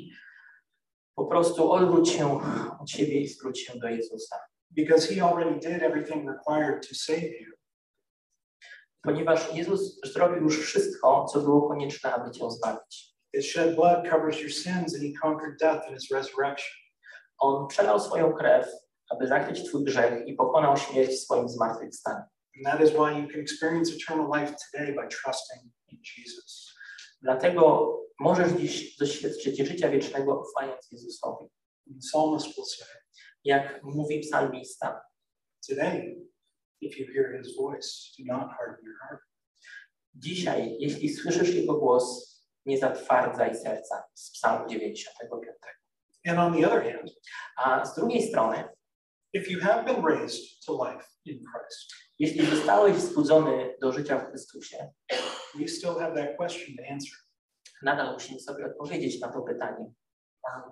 Po 1.15 1.27
prostu 1.27 1.73
odwróć 1.73 2.09
się 2.09 2.41
od 2.81 2.91
siebie 2.91 3.21
i 3.21 3.29
zwróć 3.29 3.61
się 3.61 3.79
do 3.79 3.89
Jezusa. 3.89 4.37
Because 4.71 5.15
he 5.15 5.21
already 5.21 5.61
did 5.61 5.83
everything 5.83 6.29
required 6.29 6.89
to 6.89 6.95
save 6.95 7.41
you. 7.41 7.53
Ponieważ 9.03 9.55
Jezus 9.55 10.01
zrobił 10.05 10.43
już 10.43 10.61
wszystko, 10.61 11.25
co 11.25 11.41
było 11.41 11.69
konieczne, 11.69 12.15
aby 12.15 12.31
Cię 12.31 12.51
zbawić. 12.51 13.15
His 13.35 13.47
shed 13.47 13.75
blood 13.77 14.09
covers 14.11 14.41
your 14.41 14.53
sins 14.53 14.95
and 14.95 15.03
he 15.03 15.13
conquered 15.23 15.59
death 15.61 15.89
in 15.89 15.95
his 15.95 16.11
resurrection. 16.11 16.75
On 17.39 17.69
przelał 17.69 18.01
swoją 18.01 18.33
krew, 18.33 18.67
aby 19.11 19.27
zakryć 19.27 19.65
Twój 19.65 19.85
grzech 19.85 20.27
i 20.27 20.35
pokonał 20.35 20.77
śmierć 20.77 21.11
w 21.11 21.19
swoim 21.19 21.49
zmartwychwstaniu. 21.49 22.23
And 22.57 22.67
that 22.67 22.81
is 22.81 22.91
why 22.91 23.13
you 23.13 23.29
can 23.29 23.41
experience 23.41 23.93
eternal 23.93 24.27
life 24.41 24.55
today 24.57 24.95
by 24.95 25.09
trusting 25.09 25.73
in 25.89 25.99
Jesus. 26.17 26.75
Dlatego 27.23 27.95
możesz 28.21 28.53
dziś 28.53 28.97
doświadczyć 28.97 29.59
życia 29.59 29.89
wiecznego 29.89 30.43
ufając 30.43 30.93
Jezusowi. 30.93 31.45
And 31.87 31.97
the 31.97 32.09
psalmist 32.09 32.47
will 32.47 32.65
say, 32.65 32.87
Jak 33.49 33.83
mówi 33.83 34.21
psalmista, 34.21 35.01
Today, 35.69 36.17
if 36.81 37.01
you 37.01 37.07
hear 37.15 37.39
his 37.39 37.57
voice, 37.57 37.89
do 38.19 38.25
not 38.35 38.51
harden 38.51 38.85
your 38.85 38.97
heart. 39.01 39.21
dzisiaj, 40.15 40.77
jeśli 40.81 41.09
słyszysz 41.09 41.55
Jego 41.55 41.75
głos, 41.75 42.35
nie 42.67 42.79
zatwardzaj 42.79 43.57
serca 43.57 44.05
z 44.15 44.31
psalmu 44.31 44.69
95. 44.69 45.43
And 46.29 46.39
on 46.39 46.53
the 46.61 46.67
other 46.67 46.93
hand, 46.93 47.11
A 47.57 47.85
z 47.85 47.95
drugiej 47.95 48.29
strony, 48.29 48.65
if 49.33 49.51
you 49.53 49.61
have 49.61 49.85
been 49.85 50.05
raised 50.05 50.67
to 50.67 50.73
life 50.73 51.05
in 51.25 51.45
Christ, 51.53 51.93
jeśli 52.19 52.47
zostałeś 52.47 52.97
wzbudzony 52.97 53.75
do 53.81 53.93
życia 53.93 54.19
w 54.19 54.29
Chrystusie, 54.29 54.93
we 55.61 55.69
still 55.69 55.95
have 55.95 56.15
that 56.15 56.37
question 56.37 56.77
to 56.77 56.93
answer. 56.93 57.19
nadal 57.83 58.13
musimy 58.13 58.41
sobie 58.41 58.67
odpowiedzieć 58.67 59.21
na 59.21 59.33
to 59.33 59.43
pytanie. 59.43 59.93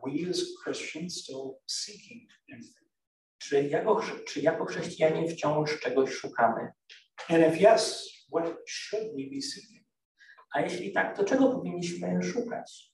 We 0.06 0.30
as 0.30 0.42
Christians 0.64 1.22
still 1.22 1.60
seeking 1.66 2.30
anything? 2.52 2.86
Czy 3.38 3.62
jako, 3.62 4.00
czy 4.26 4.40
jako 4.40 4.64
chrześcijanie 4.64 5.28
wciąż 5.28 5.80
czegoś 5.80 6.10
szukamy? 6.10 6.72
And 7.28 7.38
if 7.38 7.74
yes, 7.74 8.08
what 8.32 8.56
should 8.68 9.04
we 9.04 9.30
be 9.34 9.42
seeking? 9.42 9.86
A 10.54 10.60
jeśli 10.60 10.92
tak, 10.92 11.16
to 11.16 11.24
czego 11.24 11.48
powinniśmy 11.48 12.22
szukać? 12.22 12.92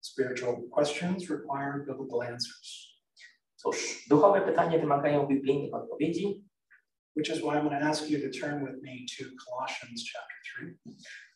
Spiritual 0.00 0.56
questions 0.70 1.30
require 1.30 1.84
biblical 1.86 2.32
answers, 2.32 2.92
Cóż, 3.62 4.06
duchowe 4.08 4.40
pytania 4.40 4.78
wymagają 4.78 5.26
biblijnych 5.26 5.74
odpowiedzi, 5.74 6.44
which 7.14 7.30
is 7.30 7.42
why 7.42 7.56
I'm 7.56 7.68
going 7.68 7.80
to 7.80 7.86
ask 7.86 8.10
you 8.10 8.18
to 8.18 8.30
turn 8.30 8.64
with 8.64 8.82
me 8.82 9.06
to 9.18 9.24
Colossians 9.44 10.04
chapter 10.12 10.38
3. 10.56 10.76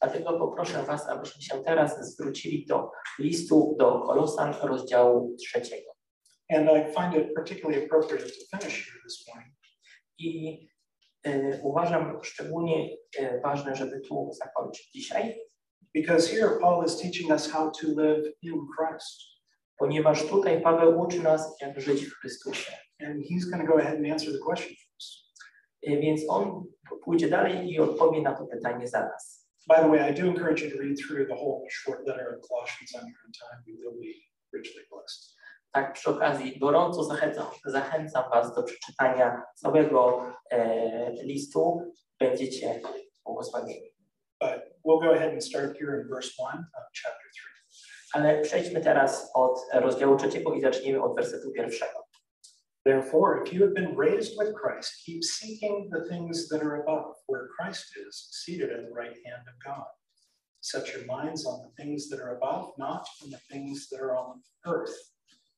dlatego 0.01 0.39
poproszę 0.39 0.83
Was, 0.83 1.09
abyśmy 1.09 1.43
się 1.43 1.65
teraz 1.65 2.13
zwrócili 2.13 2.67
do 2.67 2.91
listu 3.19 3.77
do 3.79 4.01
Kolosan 4.01 4.55
rozdziału 4.63 5.37
trzeciego. 5.37 5.97
And 6.51 6.69
I 6.69 6.95
find 6.95 7.15
it 7.15 7.35
particularly 7.35 7.85
appropriate 7.85 8.25
to 8.25 8.59
finish 8.59 8.87
here 8.87 9.03
this 9.05 9.27
morning 9.29 9.57
I 10.19 10.59
e, 11.23 11.61
uważam 11.63 12.19
szczególnie 12.23 12.97
e, 13.19 13.41
ważne, 13.41 13.77
żeby 13.77 14.01
tu 14.01 14.31
zakończyć 14.33 14.91
dzisiaj, 14.91 15.41
because 15.95 16.29
here 16.29 16.59
Paul 16.61 16.87
is 16.87 16.97
teaching 16.97 17.31
us 17.31 17.51
how 17.51 17.71
to 17.71 17.87
live 17.87 18.33
in 18.43 18.67
Christ. 18.79 19.21
ponieważ 19.79 20.27
tutaj 20.27 20.63
Paweł 20.63 21.01
uczy 21.01 21.23
nas, 21.23 21.61
jak 21.61 21.81
żyć 21.81 22.07
w 22.07 22.15
Chrystusie. 22.21 22.73
And 23.07 23.21
he's 23.21 23.51
going 23.51 23.67
to 23.67 23.73
go 23.73 23.79
ahead 23.79 23.97
and 23.97 24.07
answer 24.07 24.33
the 24.33 24.39
question 24.39 24.86
Więc 25.87 26.21
on 26.29 26.65
pójdzie 27.05 27.29
dalej 27.29 27.71
i 27.71 27.81
odpowie 27.81 28.23
na 28.23 28.35
to 28.35 28.47
pytanie 28.47 28.89
za 28.89 29.01
nas. 29.01 29.47
By 29.69 29.77
the 29.77 29.89
way, 29.89 30.11
I 30.11 30.15
do 30.15 30.27
encourage 30.27 30.65
you 30.65 30.71
to 30.71 30.79
read 30.79 30.97
through 30.99 31.29
the 31.29 31.35
whole 31.35 31.67
short 31.71 32.07
letter 32.07 32.27
of 32.35 32.49
Colossians 32.49 32.95
on 32.95 33.03
your 33.11 33.19
own 33.27 33.33
time. 33.33 33.63
You 33.67 33.77
will 33.79 33.99
be 34.01 34.13
richly 34.53 34.83
blessed. 34.91 35.37
Tak, 35.73 35.93
przy 35.93 36.11
okazji 36.11 36.59
gorąco 36.59 37.05
zachęcam, 37.05 37.47
zachęcam 37.65 38.31
Was 38.31 38.55
do 38.55 38.63
przeczytania 38.63 39.43
całego 39.55 40.33
e, 40.51 41.25
listu. 41.25 41.93
Będziecie 42.21 42.81
błogosławieni. 43.25 43.91
But 44.41 44.61
we'll 44.85 45.01
go 45.01 45.11
ahead 45.13 45.33
and 45.33 45.45
start 45.45 45.79
here 45.79 46.01
in 46.01 46.09
verse 46.09 46.31
1 46.39 46.59
of 46.59 46.85
chapter 47.03 47.31
3. 47.35 47.43
Ale 48.13 48.41
przejdźmy 48.41 48.81
teraz 48.81 49.31
od 49.35 49.59
rozdziału 49.75 50.17
trzeciego 50.17 50.55
i 50.55 50.61
zacznijmy 50.61 51.03
od 51.03 51.17
wersetu 51.17 51.53
pierwszego. 51.53 52.06
Therefore, 52.87 53.43
if 53.43 53.53
you 53.53 53.65
have 53.65 53.75
been 53.75 53.97
raised 53.97 54.35
with 54.37 54.55
Christ, 54.55 55.03
keep 55.05 55.25
seeking 55.25 55.89
the 55.91 56.05
things 56.09 56.49
that 56.49 56.63
are 56.63 56.83
above, 56.83 57.15
where 57.27 57.49
Christ 57.59 57.87
is, 57.97 58.29
seated 58.31 58.71
at 58.71 58.85
the 58.85 58.95
right 58.95 59.17
hand 59.27 59.43
of 59.49 59.65
God. 59.65 59.87
Set 60.61 60.95
your 60.95 61.05
minds 61.05 61.45
on 61.47 61.63
the 61.63 61.83
things 61.83 62.09
that 62.11 62.21
are 62.21 62.37
above, 62.37 62.71
not 62.79 63.05
on 63.25 63.31
the 63.31 63.41
things 63.51 63.89
that 63.91 64.01
are 64.01 64.17
on 64.17 64.41
earth. 64.67 64.97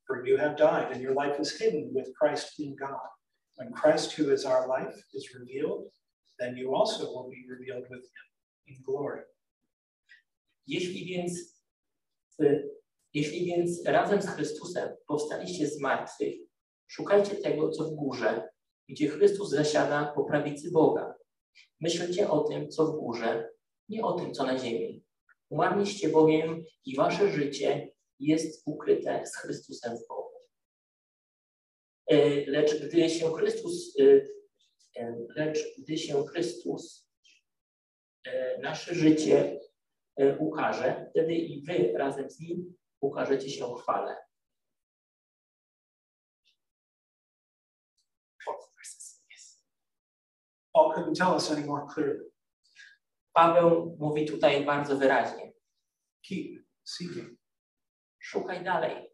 For 0.06 0.26
you 0.26 0.38
have 0.38 0.56
died, 0.56 0.90
and 0.90 1.02
your 1.02 1.12
life 1.12 1.38
is 1.38 1.60
hidden 1.60 1.90
with 1.92 2.08
Christ 2.18 2.58
in 2.60 2.74
God. 2.80 3.10
When 3.56 3.72
Christ, 3.72 4.12
who 4.12 4.30
is 4.30 4.46
our 4.46 4.66
life, 4.66 4.96
is 5.12 5.34
revealed, 5.38 5.84
then 6.38 6.56
you 6.56 6.74
also 6.74 7.04
will 7.12 7.28
be 7.28 7.44
revealed 7.46 7.84
with 7.90 8.04
him 8.04 8.28
in 8.68 8.82
glory. 8.86 9.24
Jeśli 10.66 11.04
więc, 11.04 11.32
jeśli 13.14 13.44
więc 13.46 13.86
razem 13.86 14.22
z 14.22 14.26
Chrystusem 14.26 14.88
powstaliście 15.06 15.66
z 15.66 15.80
martwych, 15.80 16.47
szukajcie 16.88 17.36
tego, 17.36 17.70
co 17.70 17.84
w 17.84 17.94
górze, 17.94 18.48
gdzie 18.88 19.08
Chrystus 19.08 19.50
zasiada 19.50 20.12
po 20.14 20.24
prawicy 20.24 20.70
Boga. 20.70 21.14
Myślcie 21.80 22.30
o 22.30 22.40
tym, 22.40 22.68
co 22.70 22.86
w 22.86 22.96
górze, 22.96 23.50
nie 23.88 24.02
o 24.02 24.12
tym, 24.12 24.34
co 24.34 24.44
na 24.46 24.58
ziemi. 24.58 25.04
Umarliście 25.50 26.08
bowiem 26.08 26.64
i 26.84 26.96
wasze 26.96 27.28
życie 27.32 27.92
jest 28.20 28.62
ukryte 28.66 29.26
z 29.26 29.36
Chrystusem 29.36 29.96
w 29.96 30.08
Bogu. 30.08 30.38
Y, 32.12 32.44
Lecz 32.48 32.82
gdy 32.82 33.10
się 33.10 33.32
Chrystus, 33.32 33.96
y, 34.00 34.28
y, 34.98 35.26
lecz 35.36 35.58
gdy 35.78 35.98
się 35.98 36.24
Chrystus, 36.26 37.08
nasze 38.60 38.94
życie 38.94 39.60
ukaże, 40.38 41.06
wtedy 41.10 41.34
i 41.34 41.62
wy 41.62 41.92
razem 41.98 42.30
z 42.30 42.40
nim 42.40 42.74
ukażecie 43.00 43.50
się 43.50 43.66
w 43.66 43.80
chwale. 43.80 44.16
Paul 50.78 50.94
couldn't 50.94 51.16
tell 51.16 51.34
us 51.34 51.50
any 51.50 51.66
more 51.66 51.86
clearly. 51.94 52.24
Paweł 53.34 53.96
mówi 54.00 54.26
tutaj 54.26 54.64
bardzo 54.64 54.96
wyraźnie. 54.96 55.52
Keep 56.28 56.64
seeking. 56.84 57.38
Szukaj 58.18 58.64
dalej. 58.64 59.10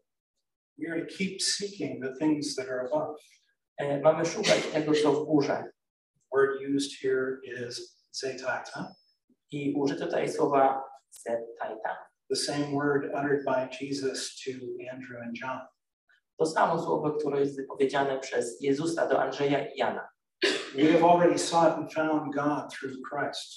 We 0.77 0.91
are 0.91 1.05
to 1.05 1.15
keep 1.17 1.41
seeking 1.41 2.03
the 2.03 2.13
things 2.19 2.55
that 2.55 2.69
are 2.69 2.81
above. 2.81 3.15
E, 3.77 4.01
Mamy 4.01 4.25
szukać 4.25 4.67
tego, 4.73 4.93
co 5.03 5.11
w 5.11 5.25
górze. 5.25 5.63
word 6.33 6.61
used 6.75 6.91
here 7.01 7.37
is 7.67 7.97
zetata, 8.11 8.95
I 9.51 9.73
użyto 9.77 10.05
tutaj 10.05 10.29
słowa 10.29 10.83
zetaita. 11.11 11.97
the 12.29 12.35
same 12.35 12.65
word 12.71 13.05
uttered 13.05 13.45
by 13.45 13.67
Jesus 13.81 14.35
to 14.43 14.51
Andrew 14.91 15.21
and 15.23 15.37
John. 15.41 15.59
To 16.39 16.45
samo 16.45 16.83
słowo, 16.83 17.11
które 17.11 17.39
jest 17.39 17.57
wypowiedziane 17.57 18.19
przez 18.19 18.61
Jezusa 18.61 19.07
do 19.07 19.21
Andrzeja 19.21 19.67
i 19.67 19.77
Jana. 19.77 20.14
We 20.75 20.91
have 20.91 21.03
already 21.03 21.39
sought 21.39 21.77
and 21.77 21.93
found 21.93 22.33
God 22.33 22.73
through 22.73 22.95
Christ, 23.09 23.55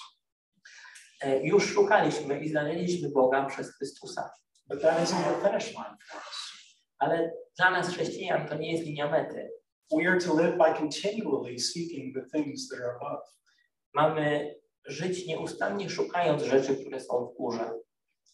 E, 1.22 1.42
Już 1.46 1.66
szukaliśmy 1.74 2.40
i 2.40 2.48
znaleźliśmy 2.48 3.09
Boga 3.11 3.44
przez 3.46 3.77
Chrystusa. 3.77 4.31
but 4.68 4.83
that 4.83 5.03
isn't 5.05 5.24
the 5.24 5.48
finish 5.48 5.74
line 5.74 5.96
for 6.11 6.20
us. 6.20 6.53
Ale 6.98 7.33
dla 7.59 7.70
nas 7.70 7.88
chrześcijan 7.88 8.48
to 8.48 8.55
nie 8.55 8.72
jest 8.72 8.85
linia 8.85 9.11
mety. 9.11 9.51
We 9.98 10.09
are 10.11 10.20
to 10.20 10.35
live 10.35 10.57
by 10.59 10.74
continually 10.79 11.59
seeking 11.59 12.14
the 12.14 12.22
things 12.38 12.68
that 12.68 12.81
are 12.81 12.96
above. 12.96 13.22
Mamy 13.94 14.55
żyć 14.87 15.27
nieustannie 15.27 15.90
szukając 15.90 16.42
rzeczy, 16.42 16.77
które 16.77 17.01
są 17.01 17.27
w 17.27 17.37
górze. 17.37 17.70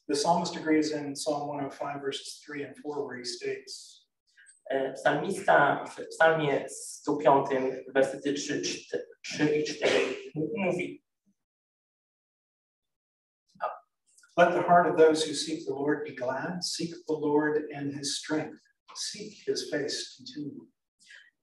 The 0.08 0.14
psalmist 0.14 0.56
agrees 0.56 0.92
in 0.92 1.14
Psalm 1.14 1.42
105, 1.70 2.02
verses 2.02 2.34
3 2.40 2.66
and 2.66 2.76
4, 2.76 3.06
where 3.06 3.18
he 3.18 3.24
states, 3.24 4.03
Psalmista 4.94 5.84
w 5.84 6.08
psalmie 6.08 6.68
105, 6.68 7.74
wersety 7.94 8.32
3, 8.32 8.62
3 9.22 9.56
i 9.58 9.64
4 9.64 9.90
mówi 10.34 11.04
Let 14.36 14.52
the 14.52 14.62
heart 14.62 14.90
of 14.90 14.96
those 14.96 15.24
who 15.24 15.32
seek 15.32 15.64
the 15.64 15.74
Lord 15.74 16.04
be 16.04 16.14
glad, 16.14 16.64
seek 16.64 16.90
the 17.06 17.14
Lord 17.14 17.70
and 17.72 17.94
his 17.94 18.18
strength, 18.18 18.58
seek 18.96 19.32
his 19.46 19.70
face 19.70 20.16
continually. 20.16 20.66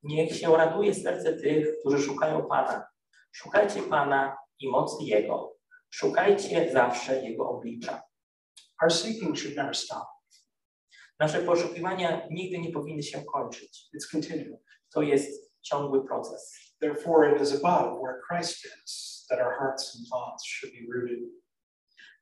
Niech 0.04 0.36
się 0.36 0.58
raduje 0.58 0.96
serce 0.96 1.34
tych, 1.34 1.80
którzy 1.80 2.04
szukają 2.04 2.48
Pana. 2.48 2.88
Szukajcie 3.32 3.82
Pana 3.82 4.38
i 4.60 4.70
mocy 4.70 5.04
Jego. 5.04 5.58
Szukajcie 5.90 6.72
zawsze 6.74 7.24
Jego 7.24 7.50
oblicza. 7.50 8.02
Our 8.82 8.92
seeking 8.92 9.38
should 9.38 9.58
never 9.58 9.76
stop. 9.76 10.11
Nasze 11.22 11.42
poszukiwania 11.42 12.28
nigdy 12.32 12.60
nie 12.60 12.72
powinny 12.72 13.04
się 13.04 13.24
kończyć. 13.34 13.90
It's 13.96 14.12
continual. 14.12 14.60
To 14.94 15.02
jest 15.02 15.54
ciągły 15.62 16.06
proces. 16.06 16.74
Therefore, 16.80 17.36
it 17.36 17.42
is 17.42 17.64
above 17.64 18.00
where 18.02 18.22
Christ 18.28 18.66
is 18.86 19.26
that 19.30 19.40
our 19.40 19.54
hearts 19.60 19.96
and 19.96 20.08
thoughts 20.10 20.46
should 20.46 20.74
be 20.74 20.94
rooted. 20.94 21.20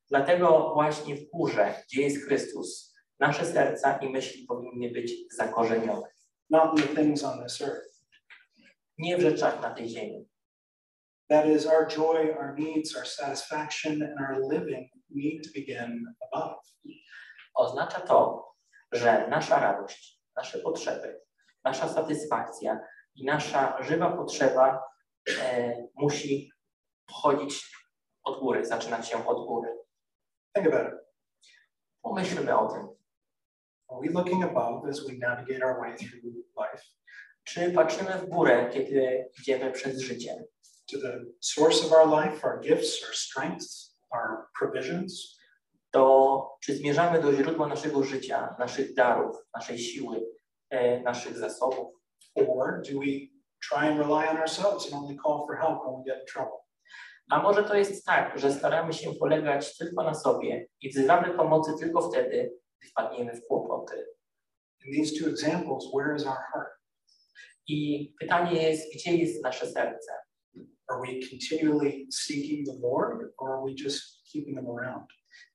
Dlatego 0.10 0.74
właśnie 0.74 1.16
w 1.16 1.30
górze, 1.30 1.84
gdzie 1.84 2.02
jest 2.02 2.26
Chrystus, 2.26 2.96
nasze 3.20 3.46
serca 3.46 3.98
i 3.98 4.10
myśli 4.10 4.46
powinny 4.46 4.92
być 4.92 5.14
zakorzenione. 5.38 6.08
not 6.50 6.80
in 6.80 6.88
the 6.88 6.96
things 6.96 7.24
on 7.24 7.44
this 7.44 7.62
earth. 7.62 8.06
Nie 8.98 9.18
w 9.18 9.22
rzeczach 9.22 9.62
na 9.62 9.70
tej 9.70 9.90
ziemi. 9.90 10.30
That 11.30 11.46
is, 11.46 11.68
our 11.68 11.88
joy, 11.88 12.36
our 12.40 12.56
needs, 12.58 12.96
our 12.98 13.08
satisfaction, 13.08 14.04
and 14.04 14.20
our 14.20 14.52
living 14.52 14.90
need 15.10 15.44
to 15.44 15.50
begin 15.56 16.06
above. 16.34 16.58
Oznacza 17.56 18.00
to, 18.00 18.50
że 18.91 19.28
nasza 19.28 19.60
radość, 19.60 20.21
nasze 20.36 20.60
potrzeby, 20.60 21.21
nasza 21.63 21.89
satysfakcja 21.89 22.80
i 23.15 23.25
nasza 23.25 23.84
żywa 23.84 24.12
potrzeba 24.12 24.84
e, 25.41 25.73
musi 25.95 26.52
pochodzić 27.06 27.71
od 28.23 28.39
góry, 28.39 28.65
zaczynać 28.65 29.08
się 29.08 29.28
od 29.28 29.47
góry. 29.47 29.78
Think 30.56 30.67
about 30.67 30.93
it. 30.93 30.99
Pomyślmy 32.02 32.58
o 32.58 32.67
tym. 32.67 32.88
Are 33.89 33.99
we 34.02 34.19
looking 34.19 34.43
above 34.43 34.89
as 34.89 35.08
we 35.08 35.13
navigate 35.13 35.65
our 35.65 35.80
way 35.80 35.97
through 35.97 36.23
life 36.34 36.84
Czy 37.43 37.71
patrzymy 37.71 38.12
w 38.12 38.30
górę, 38.30 38.69
kiedy 38.73 39.30
idziemy 39.39 39.71
przez 39.71 39.99
życie? 39.99 40.43
to 40.89 40.99
the 40.99 41.25
source 41.39 41.86
of 41.86 41.91
our 41.91 42.06
life, 42.06 42.43
our 42.43 42.60
gifts, 42.60 43.04
our 43.04 43.13
strengths, 43.13 43.93
our 44.12 44.49
provisions? 44.54 45.38
To 45.91 46.58
czy 46.63 46.75
zmierzamy 46.75 47.21
do 47.21 47.34
źródła 47.34 47.67
naszego 47.67 48.04
życia, 48.04 48.56
naszych 48.60 48.93
darów, 48.93 49.36
naszej 49.56 49.78
siły, 49.78 50.25
e, 50.69 51.02
naszych 51.02 51.38
zasobów? 51.38 51.88
Or 52.36 52.82
do 52.82 52.99
we 52.99 53.30
try 53.69 53.88
and 53.88 53.99
rely 53.99 54.30
on 54.30 54.38
ourselves 54.38 54.86
and 54.86 54.93
only 54.93 55.15
call 55.15 55.45
for 55.47 55.58
help 55.58 55.80
when 55.84 55.95
we 55.97 56.04
get 56.04 56.21
in 56.21 56.25
trouble? 56.34 56.60
A 57.30 57.41
może 57.41 57.63
to 57.63 57.75
jest 57.75 58.06
tak, 58.06 58.39
że 58.39 58.52
staramy 58.52 58.93
się 58.93 59.13
polegać 59.13 59.78
tylko 59.78 60.04
na 60.04 60.13
sobie 60.13 60.67
i 60.82 60.89
wzywamy 60.89 61.34
pomocy 61.38 61.71
tylko 61.80 62.10
wtedy, 62.10 62.52
gdy 62.80 62.89
wpadniemy 62.89 63.34
w 63.34 63.47
kłopoty. 63.47 64.06
In 64.86 65.04
these 65.04 65.19
two 65.19 65.30
examples, 65.30 65.86
where 65.93 66.15
is 66.15 66.25
our 66.25 66.38
heart? 66.54 66.69
I 67.67 68.13
pytanie 68.19 68.63
jest, 68.63 68.93
gdzie 68.93 69.17
jest 69.17 69.43
nasze 69.43 69.67
serce? 69.67 70.12
Are 70.88 71.02
we 71.02 71.19
continually 71.30 72.08
seeking 72.12 72.67
the 72.67 72.80
Lord 72.82 73.34
or 73.38 73.52
are 73.52 73.62
we 73.65 73.71
just 73.84 74.23
keeping 74.32 74.56
them 74.56 74.67
around? 74.67 75.06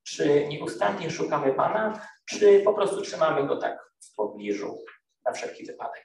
Czy 0.07 0.47
nieustannie 0.49 1.11
szukamy 1.11 1.55
Pana, 1.55 2.09
czy 2.27 2.61
po 2.61 2.75
prostu 2.75 3.03
trzymamy 3.03 3.49
Go 3.49 3.57
tak 3.57 3.79
w 4.01 4.14
pobliżu 4.14 4.85
na 5.27 5.33
wszelki 5.33 5.67
wypadek? 5.67 6.05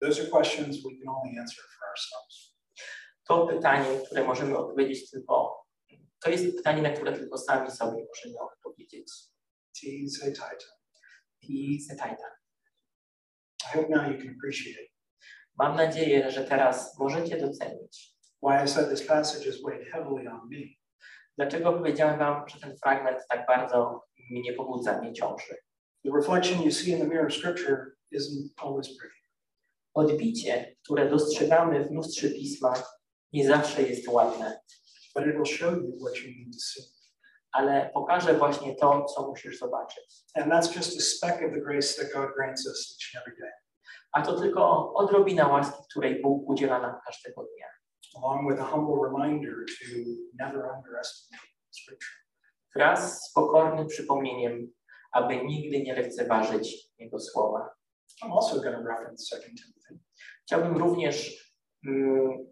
Those 0.00 0.22
are 0.22 0.30
questions 0.30 0.76
we 0.76 0.90
can 0.98 1.08
only 1.08 1.40
answer 1.40 1.64
for 1.64 1.88
ourselves. 1.88 2.54
To 3.24 3.46
pytanie, 3.46 4.00
które 4.06 4.24
możemy 4.24 4.58
odpowiedzieć 4.58 5.10
tylko, 5.10 5.64
to 6.20 6.30
jest 6.30 6.56
pytanie, 6.56 6.82
na 6.82 6.90
które 6.90 7.12
tylko 7.12 7.38
sami 7.38 7.70
sobie 7.70 8.06
możemy 8.08 8.40
odpowiedzieć. 8.40 9.12
Tease 9.80 10.26
a 10.26 10.30
titan. 10.30 10.78
I 11.40 11.80
zetajta. 11.80 12.24
I 13.64 13.76
hope 13.76 13.88
now 13.88 14.12
you 14.12 14.18
can 14.18 14.34
appreciate 14.36 14.88
Mam 15.58 15.76
nadzieję, 15.76 16.30
że 16.30 16.44
teraz 16.44 16.98
możecie 16.98 17.36
docenić, 17.36 18.17
why 18.42 18.64
I 18.64 18.68
said 18.68 18.88
this 18.90 19.06
passage 19.06 19.46
is 19.48 19.62
weighed 19.64 19.92
heavily 19.92 20.28
on 20.28 20.48
me. 20.50 20.66
dlaczego 21.36 21.72
powiedziałem 21.72 22.18
Wam, 22.18 22.48
że 22.48 22.60
ten 22.60 22.76
fragment 22.76 23.18
tak 23.28 23.46
bardzo 23.46 24.04
mnie 24.30 24.52
pobudza, 24.52 24.98
mnie 25.00 25.12
ciąży. 25.12 25.54
The 26.04 26.10
reflection 26.16 26.62
you 26.62 26.70
see 26.72 26.90
in 26.90 26.98
the 26.98 27.06
mirror 27.06 27.26
of 27.26 27.34
Scripture 27.34 27.96
isn't 28.12 28.48
always 28.56 28.98
pretty. 28.98 29.14
Odbicie, 29.94 30.76
które 30.84 31.10
dostrzegamy 31.10 31.84
w 31.84 31.90
lustrze 31.90 32.28
Pisma, 32.30 32.74
nie 33.32 33.46
zawsze 33.48 33.82
jest 33.82 34.08
ładne, 34.08 34.60
but 35.14 35.26
it 35.26 35.32
will 35.34 35.44
show 35.56 35.72
you 35.72 35.98
what 36.00 36.16
you 36.16 36.28
need 36.28 36.52
to 36.52 36.58
see. 36.60 36.82
ale 37.52 37.90
pokaże 37.94 38.34
właśnie 38.34 38.76
to, 38.76 39.04
co 39.04 39.28
musisz 39.28 39.58
zobaczyć. 39.58 40.24
And 40.34 40.52
that's 40.52 40.76
just 40.76 40.98
a 40.98 41.00
speck 41.02 41.42
of 41.42 41.52
the 41.54 41.60
grace 41.60 42.02
that 42.02 42.12
God 42.14 42.34
grants 42.36 42.66
us 42.66 42.96
each 42.98 43.16
and 43.16 43.26
every 43.26 43.40
day, 43.40 43.52
A 44.12 44.22
to 44.22 44.40
tylko 44.40 44.94
odrobina 44.94 45.48
łaski, 45.48 45.82
której 45.90 46.22
Bóg 46.22 46.48
udziela 46.48 46.80
nam 46.80 47.00
każdego 47.06 47.42
dnia. 47.42 47.66
Along 48.22 48.46
with 48.46 48.60
a 48.60 48.64
humble 48.64 48.96
reminder 48.96 49.64
to 49.64 49.86
never 50.34 50.70
underestimate 50.76 51.40
Scripture. 51.70 52.18
Wraz 52.76 53.22
z 53.22 53.32
pokornym 53.32 53.86
przypomnieniem, 53.86 54.72
aby 55.12 55.44
nigdy 55.44 55.82
nie 55.82 55.94
lekceważyć 55.94 56.90
Jego 56.98 57.20
słowa. 57.20 57.70
I'm 58.22 58.32
also 58.32 58.60
going 58.60 58.76
to 58.76 58.82
reference 58.82 59.36
2 59.36 59.44
Timothy. 59.44 59.98
Chciałbym 60.42 60.76
również 60.76 61.44
mm, 61.86 62.46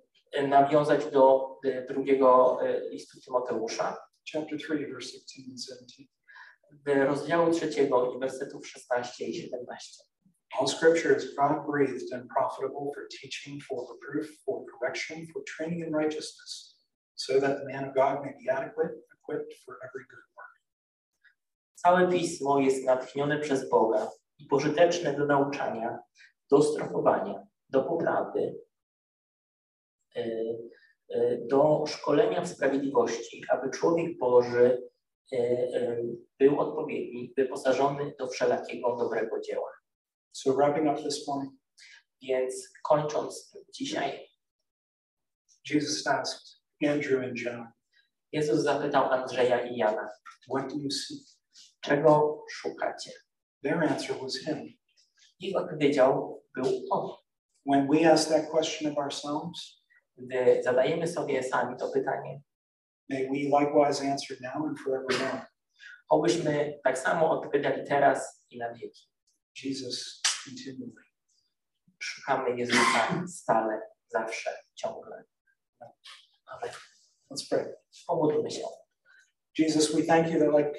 nawiązać 0.48 1.10
do 1.10 1.56
y, 1.64 1.86
drugiego 1.88 2.58
y, 2.66 2.88
listu 2.90 3.20
Tymoteusza, 3.20 3.96
chapter 4.32 4.58
3, 4.58 4.86
verse 4.92 5.08
16 5.08 5.42
and 5.50 5.62
17. 5.62 6.04
w 6.86 7.06
rozdziału 7.06 7.52
trzeciego 7.52 8.12
i 8.12 8.18
wersetów 8.18 8.68
16 8.68 9.24
i 9.24 9.34
17. 9.34 10.04
All 10.54 10.66
scripture 10.66 11.14
is 11.14 11.34
God 11.36 11.66
breathed 11.66 12.12
and 12.12 12.28
profitable 12.28 12.92
for 12.94 13.06
teaching, 13.10 13.60
for 13.60 13.86
reproof, 13.92 14.28
for 14.44 14.64
correction, 14.70 15.26
for 15.32 15.42
training 15.46 15.80
in 15.80 15.92
righteousness, 15.92 16.76
so 17.14 17.40
that 17.40 17.58
the 17.58 17.66
man 17.66 17.84
of 17.84 17.94
God 17.94 18.24
may 18.24 18.32
be 18.40 18.48
adequate, 18.48 18.92
equipped 19.16 19.52
for 19.64 19.74
every 19.84 20.04
good 20.10 20.26
work. 20.36 20.52
Całe 21.74 22.08
pismo 22.08 22.60
jest 22.60 22.84
natchnione 22.84 23.38
przez 23.38 23.70
Boga 23.70 24.10
i 24.38 24.46
pożyteczne 24.46 25.14
do 25.14 25.26
nauczania, 25.26 25.98
do 26.50 26.62
strofowania, 26.62 27.46
do 27.68 27.82
poprawy, 27.82 28.54
y, 30.16 30.58
y, 31.14 31.46
do 31.50 31.84
szkolenia 31.86 32.40
w 32.40 32.48
sprawiedliwości, 32.48 33.44
aby 33.48 33.70
człowiek 33.70 34.18
Boży 34.18 34.88
y, 35.32 36.16
był 36.38 36.60
odpowiedni, 36.60 37.32
wyposażony 37.36 38.14
do 38.18 38.26
wszelakiego 38.26 38.96
dobrego 38.96 39.40
dzieła. 39.40 39.75
So, 40.36 40.52
wrapping 40.52 40.86
up 40.86 41.02
this 41.02 41.26
morning, 41.26 41.52
Więc 42.22 42.72
kończąc 42.82 43.56
dzisiaj, 43.74 44.28
Jesus 45.70 46.06
asked 46.06 46.60
Andrew 46.84 47.24
and 47.24 47.38
John, 47.38 47.66
Jezus 48.32 48.62
zapytał 48.62 49.12
Andrzeja 49.12 49.66
i 49.66 49.76
Jana, 49.76 50.08
What 50.48 50.68
do 50.68 50.76
you 50.78 50.90
see? 50.90 51.24
czego 51.80 52.44
szukacie? 52.50 53.10
Their 53.62 53.84
answer 53.84 54.16
was 54.22 54.36
Him. 54.36 54.68
Ich 55.40 55.56
odpowiedział 55.56 56.42
był 56.54 56.84
On. 56.90 57.16
When 57.66 57.88
we 57.88 58.12
ask 58.12 58.28
that 58.28 58.50
question 58.50 58.92
of 58.92 58.98
ourselves, 58.98 59.82
Gdy 60.16 60.62
zadajemy 60.62 61.08
sobie 61.08 61.42
sami 61.42 61.76
to 61.76 61.88
pytanie, 61.88 62.40
may 63.08 63.26
we 63.28 63.60
likewise 63.60 64.10
answer 64.12 64.36
now 64.40 64.66
and 64.66 64.80
forevermore. 64.80 65.46
obyśmy 66.08 66.80
tak 66.84 66.98
samo 66.98 67.30
odpowiadali 67.30 67.84
teraz 67.88 68.46
i 68.50 68.58
na 68.58 68.74
wieki. 68.74 69.08
Jesus 69.64 70.25
continually. 70.46 71.02
Szukamy 71.98 72.56
Jezusa 72.56 73.24
stale, 73.28 73.80
zawsze, 74.08 74.50
ciągle. 74.74 75.24
Amen. 76.46 76.70
Let's 77.30 77.48
pray. 77.50 77.74
Pomódlmy 78.06 78.50
się. 78.50 78.62
Jesus, 79.58 79.94
we 79.94 80.02
thank 80.02 80.30
you 80.30 80.38
that, 80.38 80.58
like 80.58 80.78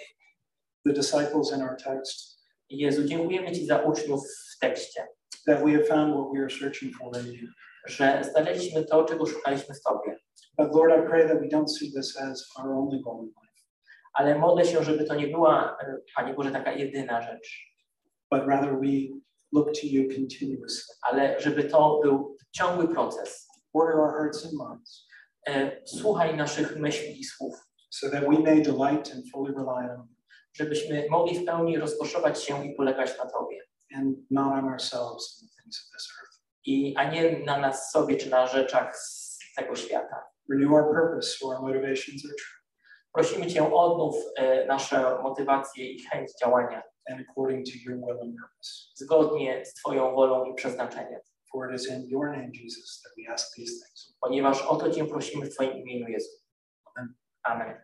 the 0.85 0.93
disciples 0.93 1.51
in 1.53 1.61
our 1.61 1.75
text, 1.83 2.37
Jezu, 2.69 3.03
dziękujemy 3.03 3.51
Ci 3.51 3.65
za 3.65 3.81
uczniów 3.81 4.21
w 4.55 4.59
tekście, 4.59 5.07
that 5.45 5.63
we 5.63 5.71
have 5.71 5.85
found 5.85 6.13
what 6.15 6.27
we 6.33 6.39
are 6.39 6.49
searching 6.49 6.95
for 6.97 7.17
in 7.17 7.33
you. 7.33 7.47
że 7.87 8.23
znaleźliśmy 8.31 8.85
to, 8.85 9.03
czego 9.05 9.25
szukaliśmy 9.25 9.75
w 9.75 9.81
Tobie. 9.81 10.19
But 10.57 10.75
Lord, 10.75 11.03
I 11.03 11.07
pray 11.07 11.27
that 11.27 11.39
we 11.39 11.47
don't 11.47 11.67
see 11.79 11.91
this 11.93 12.17
as 12.17 12.49
our 12.59 12.71
only 12.71 12.99
goal 13.03 13.19
in 13.19 13.25
life, 13.27 13.63
Ale 14.13 14.39
modlę 14.39 14.65
się, 14.65 14.83
żeby 14.83 15.05
to 15.05 15.15
nie 15.15 15.27
była, 15.27 15.77
Panie 16.15 16.33
Boże, 16.33 16.51
taka 16.51 16.71
jedyna 16.71 17.21
rzecz, 17.21 17.73
but 18.31 18.41
rather 18.47 18.79
we 18.79 18.87
look 19.53 19.67
to 19.73 19.87
you 19.87 20.03
continuously. 20.15 20.95
ale 21.01 21.39
żeby 21.39 21.63
to 21.63 21.99
był 22.03 22.37
ciągły 22.51 22.87
proces. 22.87 23.47
Order 23.73 23.95
our 23.99 24.11
hearts 24.11 24.45
and 24.45 24.53
minds 24.53 25.07
E, 25.47 25.81
Słuchaj 25.85 26.37
naszych 26.37 26.75
myśli 26.75 27.19
i 27.19 27.23
słów, 27.23 27.55
so 27.89 28.09
that 28.09 28.21
we 28.23 28.39
may 28.39 28.61
delight 28.61 29.11
and 29.15 29.31
fully 29.31 29.53
rely 29.53 29.91
on 29.91 30.07
you 30.09 30.17
żebyśmy 30.53 31.07
mogli 31.09 31.39
w 31.39 31.45
pełni 31.45 31.77
rozkoszować 31.77 32.43
się 32.43 32.65
i 32.65 32.75
polegać 32.75 33.17
na 33.17 33.25
Tobie. 33.25 33.61
and 33.97 34.17
not 34.31 34.53
on 34.53 34.65
ourselves 34.69 35.39
and 35.41 35.51
the 35.51 35.61
things 35.61 35.77
of 35.79 35.91
this 35.93 36.07
earth. 36.19 36.41
I, 36.65 36.93
a 36.97 37.11
nie 37.11 37.39
na 37.45 37.57
nas 37.59 37.91
sobie 37.91 38.17
czy 38.17 38.29
na 38.29 38.47
rzeczach 38.47 38.97
z 38.97 39.39
tego 39.55 39.75
świata. 39.75 40.23
Renew 40.49 40.71
our 40.71 40.83
purpose 40.83 41.45
our 41.45 41.61
motivations 41.61 42.25
are 42.25 42.33
true 42.35 42.57
Prosimy 43.13 43.47
Cię 43.47 43.73
odnów 43.73 44.15
e, 44.35 44.65
nasze 44.65 45.19
motywacje 45.23 45.91
i 45.91 46.03
chęć 46.03 46.31
działania 46.41 46.83
and 47.07 47.21
according 47.29 47.65
to 47.65 47.71
your 47.85 47.97
will 47.97 48.21
and 48.21 48.35
purpose. 48.35 48.91
zgodnie 48.95 49.65
z 49.65 49.73
Twoją 49.73 50.15
wolą 50.15 50.45
i 50.45 50.53
przeznaczeniem. 50.55 51.19
For 51.51 51.69
it 51.71 51.81
is 51.81 51.87
in 51.89 52.09
your 52.09 52.31
name, 52.31 52.51
Jesus, 52.53 53.01
that 53.03 53.13
we 53.17 53.33
ask 53.33 53.55
these 53.55 53.71
things. 53.71 54.13
Ponieważ 54.21 54.61
o 54.61 54.75
to 54.75 54.91
Cię 54.91 55.05
prosimy 55.05 55.45
w 55.45 55.55
Twoim 55.55 55.77
imieniu 55.77 56.07
Jezu. 56.07 56.29
Amen. 57.43 57.81